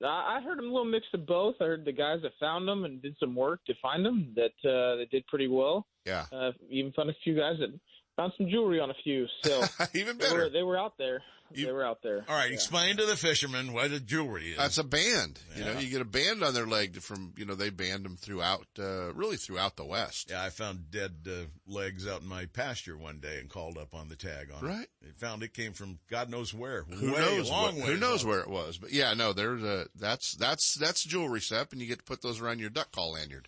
[0.04, 1.56] I heard a little mix of both.
[1.62, 4.70] I heard the guys that found them and did some work to find them that
[4.70, 5.86] uh, they did pretty well.
[6.06, 6.26] Yeah.
[6.32, 7.70] Uh, even found a few guys that
[8.16, 9.28] found some jewelry on a few.
[9.44, 9.64] So
[9.94, 10.30] even better.
[10.30, 11.22] They were, they were out there.
[11.56, 12.26] You, they were out there.
[12.28, 12.54] All right, yeah.
[12.54, 14.58] explain to the fishermen what the jewelry is.
[14.58, 15.40] That's a band.
[15.52, 15.58] Yeah.
[15.58, 18.18] You know, you get a band on their leg from, you know, they band them
[18.18, 20.30] throughout, uh, really throughout the West.
[20.30, 23.94] Yeah, I found dead uh, legs out in my pasture one day and called up
[23.94, 24.80] on the tag on right.
[24.80, 24.90] it.
[25.04, 25.16] Right.
[25.18, 26.84] found it came from God knows where.
[26.84, 27.50] Who way, knows?
[27.50, 28.78] Long what, who knows where it was?
[28.78, 32.22] But yeah, no, there's a, that's, that's, that's jewelry, Sep, and you get to put
[32.22, 33.48] those around your duck call lanyard.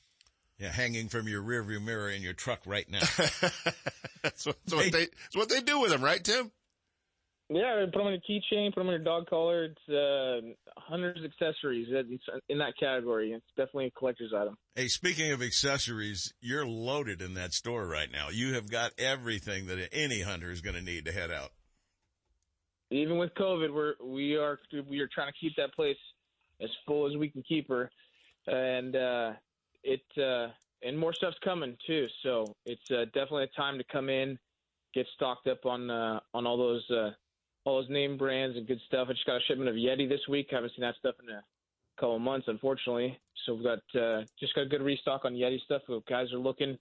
[0.59, 2.99] Yeah, hanging from your rearview mirror in your truck right now.
[4.21, 6.51] that's, what, that's what they, that's what they do with them, right, Tim?
[7.49, 9.65] Yeah, put them in a keychain, put them in a dog collar.
[9.65, 11.87] It's uh, hunters accessories
[12.49, 13.33] in that category.
[13.33, 14.55] It's definitely a collector's item.
[14.75, 18.29] Hey, speaking of accessories, you're loaded in that store right now.
[18.29, 21.51] You have got everything that any hunter is going to need to head out.
[22.91, 25.97] Even with COVID, we're we are we are trying to keep that place
[26.61, 27.89] as full as we can keep her,
[28.47, 29.31] and uh,
[29.83, 30.47] it uh,
[30.83, 32.07] and more stuff's coming too.
[32.21, 34.37] So it's uh, definitely a time to come in,
[34.93, 37.09] get stocked up on uh, on all those uh,
[37.65, 39.07] all those name brands and good stuff.
[39.09, 40.47] I just got a shipment of Yeti this week.
[40.51, 41.43] I haven't seen that stuff in a
[41.99, 43.17] couple months, unfortunately.
[43.45, 45.81] So we've got uh, just got a good restock on Yeti stuff.
[45.87, 46.77] If guys are looking,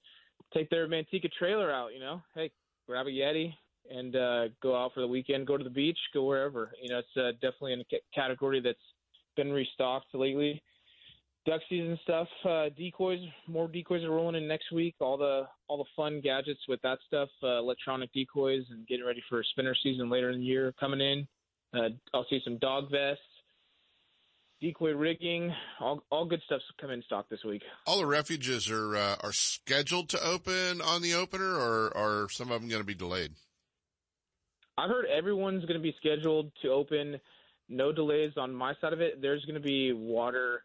[0.52, 1.94] take their Manteca trailer out.
[1.94, 2.50] You know, hey,
[2.88, 3.54] grab a Yeti
[3.90, 5.46] and uh, go out for the weekend.
[5.46, 5.98] Go to the beach.
[6.14, 6.72] Go wherever.
[6.80, 7.84] You know, it's uh, definitely in a
[8.14, 8.78] category that's
[9.36, 10.62] been restocked lately
[11.47, 12.28] duck season stuff.
[12.44, 14.94] Uh, decoys, more decoys are rolling in next week.
[15.01, 19.23] All the all the fun gadgets with that stuff, uh, electronic decoys, and getting ready
[19.28, 21.27] for spinner season later in the year coming in.
[21.74, 23.23] Uh, I'll see some dog vests,
[24.60, 27.62] decoy rigging, all all good stuff's coming in stock this week.
[27.86, 32.51] All the refuges are uh, are scheduled to open on the opener, or are some
[32.51, 33.32] of them going to be delayed?
[34.78, 37.20] I've heard everyone's going to be scheduled to open.
[37.69, 39.23] No delays on my side of it.
[39.23, 40.62] There's going to be water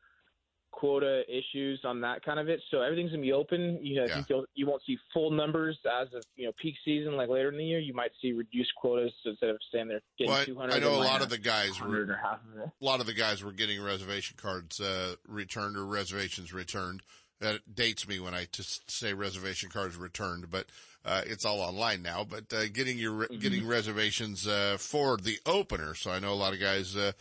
[0.78, 2.62] quota issues on that kind of it.
[2.70, 3.80] So everything's gonna be open.
[3.82, 4.12] You know, yeah.
[4.12, 7.30] I think you'll, you won't see full numbers as of you know peak season like
[7.30, 7.80] later in the year.
[7.80, 10.76] You might see reduced quotas so instead of staying there getting well, 200.
[10.76, 13.82] I know a lot of the guys were a lot of the guys were getting
[13.82, 17.02] reservation cards uh, returned or reservations returned.
[17.40, 20.68] That dates me when I just say reservation cards returned, but
[21.06, 22.24] uh, it's all online now.
[22.24, 23.40] But uh, getting your mm-hmm.
[23.40, 27.14] getting reservations uh, for the opener, so I know a lot of guys uh,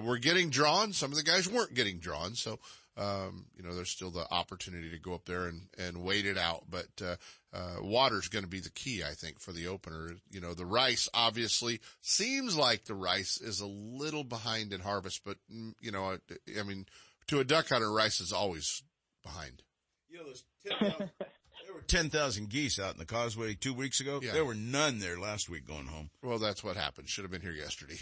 [0.00, 0.92] were getting drawn.
[0.92, 2.58] Some of the guys weren't getting drawn, so
[2.98, 6.36] um, you know, there's still the opportunity to go up there and, and wait it
[6.36, 6.64] out.
[6.68, 7.16] But, uh,
[7.52, 10.16] uh, water's going to be the key, I think, for the opener.
[10.30, 15.22] You know, the rice obviously seems like the rice is a little behind in harvest,
[15.24, 16.86] but, mm, you know, I, I mean,
[17.28, 18.82] to a duck hunter, rice is always
[19.22, 19.62] behind.
[20.08, 24.20] You know, there's 10,000, there were 10,000 geese out in the causeway two weeks ago.
[24.22, 24.32] Yeah.
[24.32, 26.10] There were none there last week going home.
[26.22, 27.08] Well, that's what happened.
[27.08, 27.96] Should have been here yesterday.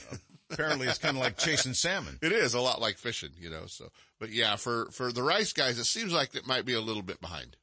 [0.50, 2.18] Apparently it's kind of like chasing salmon.
[2.22, 3.88] It is a lot like fishing, you know, so,
[4.20, 7.02] but yeah, for, for the rice guys, it seems like it might be a little
[7.02, 7.56] bit behind.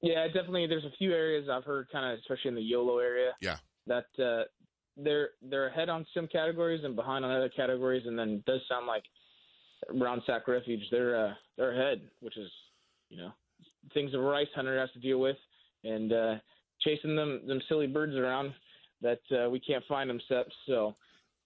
[0.00, 0.66] Yeah, definitely.
[0.66, 3.32] There's a few areas I've heard kind of, especially in the Yolo area.
[3.40, 3.56] Yeah.
[3.86, 4.44] That, uh,
[4.96, 8.04] they're, they're ahead on some categories and behind on other categories.
[8.06, 9.04] And then it does sound like
[9.90, 12.50] around Sac Refuge, they're, uh, they're ahead, which is,
[13.10, 13.32] you know,
[13.92, 15.36] things a rice hunter has to deal with
[15.84, 16.34] and, uh,
[16.80, 18.54] chasing them, them silly birds around
[19.02, 20.46] that, uh, we can't find them, Sep.
[20.66, 20.96] So,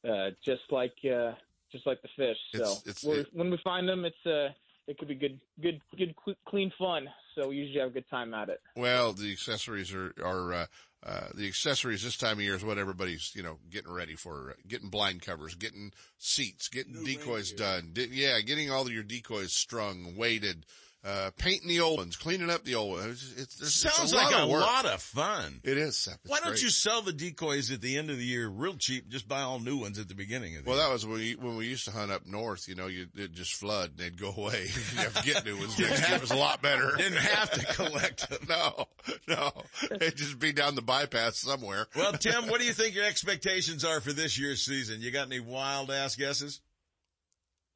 [0.09, 1.33] uh, just like uh,
[1.73, 2.37] just like the fish.
[2.55, 4.53] So it's, it's, it, when we find them, it's uh,
[4.87, 6.15] it could be good, good, good,
[6.47, 7.09] clean fun.
[7.35, 8.61] So we usually have a good time at it.
[8.77, 10.67] Well, the accessories are are uh,
[11.05, 14.51] uh, the accessories this time of year is what everybody's you know getting ready for,
[14.51, 17.93] uh, getting blind covers, getting seats, getting no decoys done.
[18.11, 20.65] yeah, getting all of your decoys strung, weighted
[21.07, 23.33] uh, painting the old ones, cleaning up the old ones.
[23.37, 25.61] It's, it's, Sounds it's a like lot a of lot of fun.
[25.63, 25.97] It is.
[25.97, 26.19] Seth.
[26.27, 26.63] Why don't great.
[26.63, 29.09] you sell the decoys at the end of the year real cheap?
[29.09, 30.89] Just buy all new ones at the beginning of the well, year.
[30.89, 32.67] that was when we, when we used to hunt up north.
[32.67, 34.67] You know, you it just flood and they'd go away.
[34.93, 35.77] you have to get new ones.
[35.79, 36.93] it was a lot better.
[36.99, 38.41] Didn't have to collect them.
[38.49, 38.87] no,
[39.29, 39.53] no.
[39.93, 41.87] It'd just be down the bypass somewhere.
[41.95, 45.01] well, Tim, what do you think your expectations are for this year's season?
[45.01, 46.61] You got any wild ass guesses?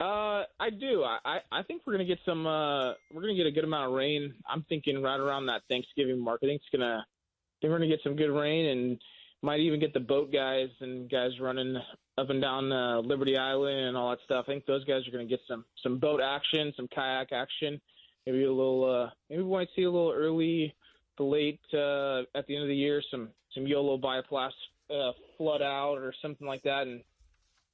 [0.00, 1.04] Uh, I do.
[1.04, 2.46] I, I think we're gonna get some.
[2.46, 4.32] Uh, we're gonna get a good amount of rain.
[4.48, 6.40] I'm thinking right around that Thanksgiving mark.
[6.42, 7.04] I think it's gonna.
[7.04, 8.98] I think we're gonna get some good rain and
[9.42, 11.76] might even get the boat guys and guys running
[12.16, 14.46] up and down uh, Liberty Island and all that stuff.
[14.48, 17.78] I think those guys are gonna get some some boat action, some kayak action.
[18.24, 18.90] Maybe a little.
[18.90, 20.74] Uh, maybe we might see a little early,
[21.18, 23.02] to late uh, at the end of the year.
[23.10, 24.52] Some some YOLO Bypass
[24.90, 27.02] uh, flood out or something like that, and.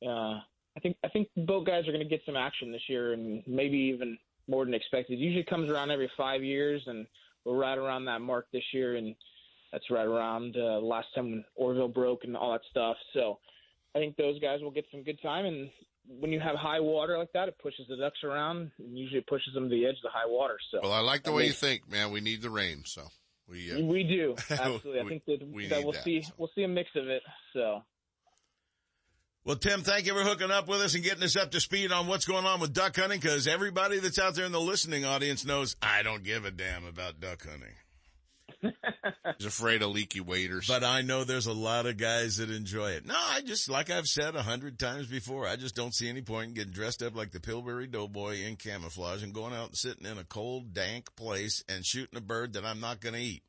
[0.05, 0.40] Uh,
[0.77, 3.43] I think I think both guys are going to get some action this year, and
[3.47, 5.15] maybe even more than expected.
[5.15, 7.07] It usually comes around every five years, and
[7.44, 9.15] we're right around that mark this year, and
[9.73, 12.97] that's right around uh, the last time when Oroville broke and all that stuff.
[13.15, 13.39] So
[13.94, 15.47] I think those guys will get some good time.
[15.47, 15.70] And
[16.09, 19.55] when you have high water like that, it pushes the ducks around and usually pushes
[19.55, 20.59] them to the edge of the high water.
[20.70, 22.11] So Well, I like the I way mean, you think, man.
[22.11, 23.03] We need the rain, so
[23.48, 25.01] we uh, we do absolutely.
[25.01, 27.23] I we- think that, we that we'll that, see we'll see a mix of it.
[27.53, 27.82] So
[29.47, 31.93] Well, Tim, thank you for hooking up with us and getting us up to speed
[31.93, 35.05] on what's going on with duck hunting because everybody that's out there in the listening
[35.05, 38.74] audience knows I don't give a damn about duck hunting.
[39.39, 40.66] he's afraid of leaky waders.
[40.66, 43.06] But I know there's a lot of guys that enjoy it.
[43.06, 46.23] No, I just, like I've said a hundred times before, I just don't see any
[46.23, 49.77] point in getting dressed up like the Pillsbury Doughboy in camouflage and going out and
[49.77, 53.20] sitting in a cold, dank place and shooting a bird that I'm not going to
[53.20, 53.44] eat.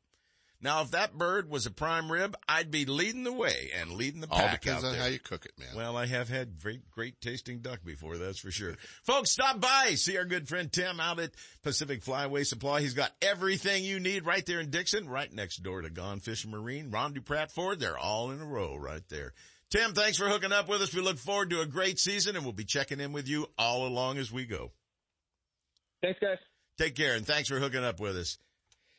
[0.60, 4.20] Now, if that bird was a prime rib, I'd be leading the way and leading
[4.20, 4.40] the pack.
[4.40, 5.02] All pack depends out on there.
[5.02, 5.68] how you cook it, man.
[5.76, 8.74] Well, I have had great, great tasting duck before, that's for sure.
[9.04, 9.94] Folks, stop by.
[9.94, 11.30] See our good friend Tim out at
[11.62, 12.80] Pacific Flyway Supply.
[12.80, 16.50] He's got everything you need right there in Dixon, right next door to Gone Fishing
[16.50, 16.90] Marine.
[16.90, 19.34] Ron Dupratt Ford, they're all in a row right there.
[19.70, 20.92] Tim, thanks for hooking up with us.
[20.92, 23.86] We look forward to a great season and we'll be checking in with you all
[23.86, 24.72] along as we go.
[26.02, 26.38] thanks, guys.
[26.78, 28.38] Take care and thanks for hooking up with us.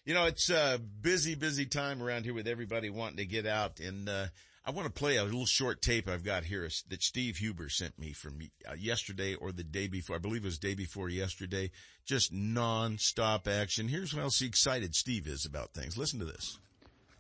[0.10, 3.80] You know, it's a busy, busy time around here with everybody wanting to get out.
[3.80, 4.26] And, uh,
[4.66, 8.00] I want to play a little short tape I've got here that Steve Huber sent
[8.00, 10.16] me from uh, yesterday or the day before.
[10.16, 11.70] I believe it was day before yesterday.
[12.08, 13.88] Just non-stop action.
[13.88, 15.96] Here's how excited Steve is about things.
[15.96, 16.58] Listen to this.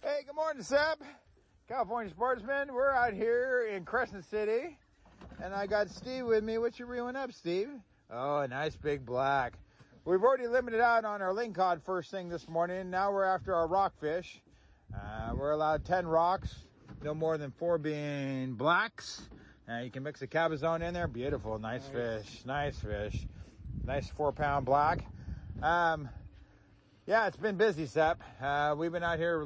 [0.01, 0.99] Hey, good morning, Sep.
[1.67, 2.73] California sportsman.
[2.73, 4.79] We're out here in Crescent City,
[5.43, 6.57] and I got Steve with me.
[6.57, 7.69] What you reeling up, Steve?
[8.09, 9.53] Oh, a nice big black.
[10.09, 12.89] We've already limited out on our lingcod first thing this morning.
[12.89, 14.41] Now we're after our rockfish.
[14.91, 16.65] Uh, we're allowed 10 rocks,
[17.03, 19.21] no more than four being blacks.
[19.69, 21.07] Uh, you can mix a cabezon in there.
[21.07, 23.27] Beautiful, nice, fish, nice fish.
[23.85, 25.05] Nice four pound black.
[25.61, 26.09] Um,
[27.05, 28.19] yeah, it's been busy, Sep.
[28.41, 29.45] Uh, we've been out here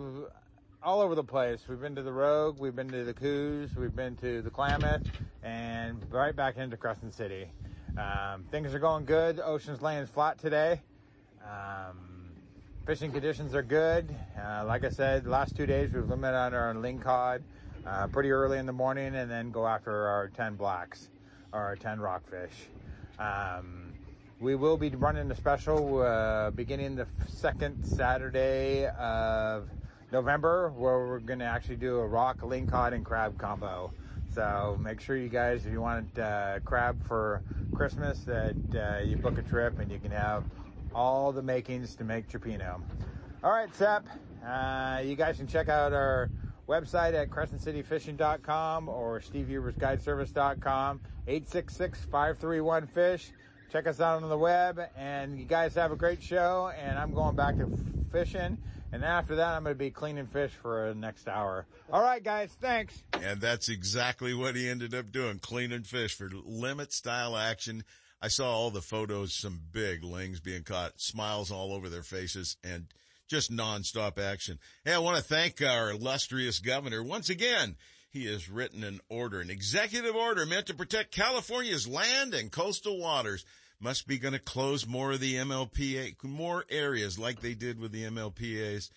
[0.81, 1.59] all over the place.
[1.67, 5.03] We've been to the Rogue, we've been to the Coos, we've been to the Klamath,
[5.43, 7.49] and right back into Crescent City.
[7.95, 9.39] Um, things are going good.
[9.39, 10.81] Ocean's laying flat today.
[11.43, 12.31] Um,
[12.87, 14.15] fishing conditions are good.
[14.35, 17.43] Uh, like I said, last two days we've limited on our lingcod
[17.85, 21.09] uh, pretty early in the morning, and then go after our 10 blacks
[21.51, 22.67] or our 10 rockfish.
[23.19, 23.93] Um,
[24.39, 29.69] we will be running a special uh, beginning the second Saturday of
[30.11, 33.91] November, where we're going to actually do a rock, lingcod, and crab combo.
[34.33, 37.43] So make sure you guys, if you want uh, crab for
[37.75, 40.43] Christmas, that uh, you book a trip and you can have
[40.95, 42.81] all the makings to make Tripino.
[43.43, 44.07] All right, Sep.
[44.45, 46.29] Uh, you guys can check out our
[46.67, 51.01] website at crescentcityfishing.com or stevehubersguideservice.com.
[51.27, 53.31] 866-531-FISH.
[53.71, 56.71] Check us out on the web, and you guys have a great show.
[56.77, 57.71] And I'm going back to
[58.11, 58.57] fishing,
[58.93, 61.65] and after that, I'm going to be cleaning fish for the next hour.
[61.91, 62.55] All right, guys.
[62.61, 63.03] Thanks.
[63.13, 67.83] And that's exactly what he ended up doing, cleaning fish for limit style action.
[68.21, 72.55] I saw all the photos, some big lings being caught, smiles all over their faces,
[72.63, 72.85] and
[73.27, 74.59] just nonstop action.
[74.85, 77.75] Hey, I want to thank our illustrious governor once again.
[78.11, 82.99] He has written an order, an executive order meant to protect California's land and coastal
[82.99, 83.43] waters.
[83.83, 87.91] Must be going to close more of the MLPA, more areas like they did with
[87.91, 88.89] the MLPA's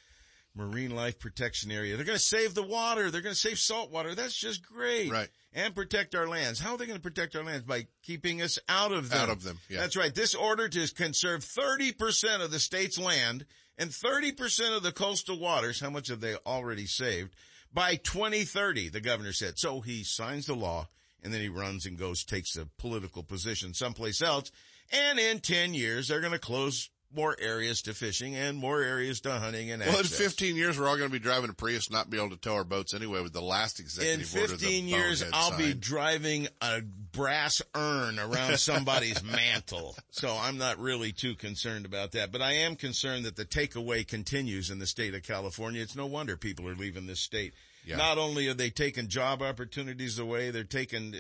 [0.55, 1.97] marine life protection area.
[1.97, 3.11] They're going to save the water.
[3.11, 4.15] They're going to save salt water.
[4.15, 5.11] That's just great.
[5.11, 5.29] Right.
[5.53, 6.61] And protect our lands.
[6.61, 7.65] How are they going to protect our lands?
[7.65, 9.19] By keeping us out of them.
[9.19, 9.81] Out of them, yeah.
[9.81, 10.15] That's right.
[10.15, 13.45] This order to conserve 30% of the state's land
[13.77, 15.81] and 30% of the coastal waters.
[15.81, 17.35] How much have they already saved?
[17.75, 19.59] By 2030, the governor said.
[19.59, 20.89] So he signs the law
[21.23, 24.53] and then he runs and goes, takes a political position someplace else.
[24.93, 29.21] And in 10 years, they're going to close more areas to fishing and more areas
[29.21, 31.91] to hunting and Well, in 15 years, we're all going to be driving a Prius,
[31.91, 33.23] not be able to tow our boats anyway.
[33.23, 38.19] With the last In executive order, the 15 years, I'll be driving a brass urn
[38.19, 39.97] around somebody's mantle.
[40.11, 42.33] So I'm not really too concerned about that.
[42.33, 45.83] But I am concerned that the takeaway continues in the state of California.
[45.83, 47.55] It's no wonder people are leaving this state.
[47.85, 47.97] Yeah.
[47.97, 51.15] Not only are they taking job opportunities away, they're taking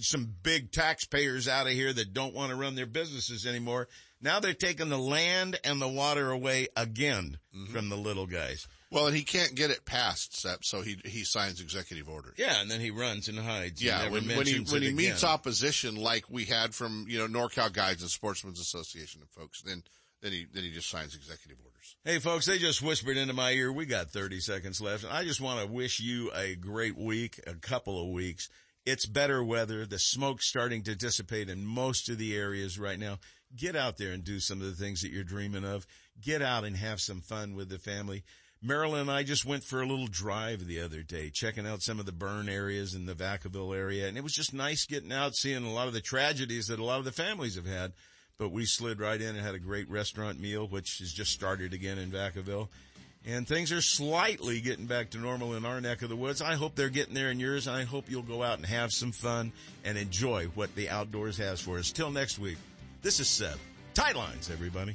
[0.00, 3.88] some big taxpayers out of here that don't want to run their businesses anymore.
[4.20, 7.72] Now they're taking the land and the water away again Mm-hmm.
[7.72, 8.66] from the little guys.
[8.90, 12.34] Well, and he can't get it passed, Sep, so he he signs executive orders.
[12.36, 13.80] Yeah, and then he runs and hides.
[13.80, 17.18] He Yeah, never when, when he when he meets opposition like we had from you
[17.18, 19.84] know NorCal Guides and Sportsmen's Association and folks, then
[20.20, 21.96] then he then he just signs executive orders.
[22.04, 23.72] Hey folks, they just whispered into my ear.
[23.72, 25.04] We got 30 seconds left.
[25.04, 28.48] And I just want to wish you a great week, a couple of weeks.
[28.86, 29.86] It's better weather.
[29.86, 33.18] The smoke's starting to dissipate in most of the areas right now.
[33.56, 35.86] Get out there and do some of the things that you're dreaming of.
[36.20, 38.24] Get out and have some fun with the family.
[38.60, 41.98] Marilyn and I just went for a little drive the other day, checking out some
[41.98, 44.06] of the burn areas in the Vacaville area.
[44.06, 46.84] And it was just nice getting out, seeing a lot of the tragedies that a
[46.84, 47.92] lot of the families have had.
[48.36, 51.72] But we slid right in and had a great restaurant meal, which has just started
[51.72, 52.68] again in Vacaville.
[53.26, 56.42] And things are slightly getting back to normal in our neck of the woods.
[56.42, 57.66] I hope they're getting there in yours.
[57.66, 59.50] I hope you'll go out and have some fun
[59.82, 61.90] and enjoy what the outdoors has for us.
[61.90, 62.58] Till next week,
[63.00, 63.60] this is Seth.
[63.94, 64.94] Tight lines, everybody.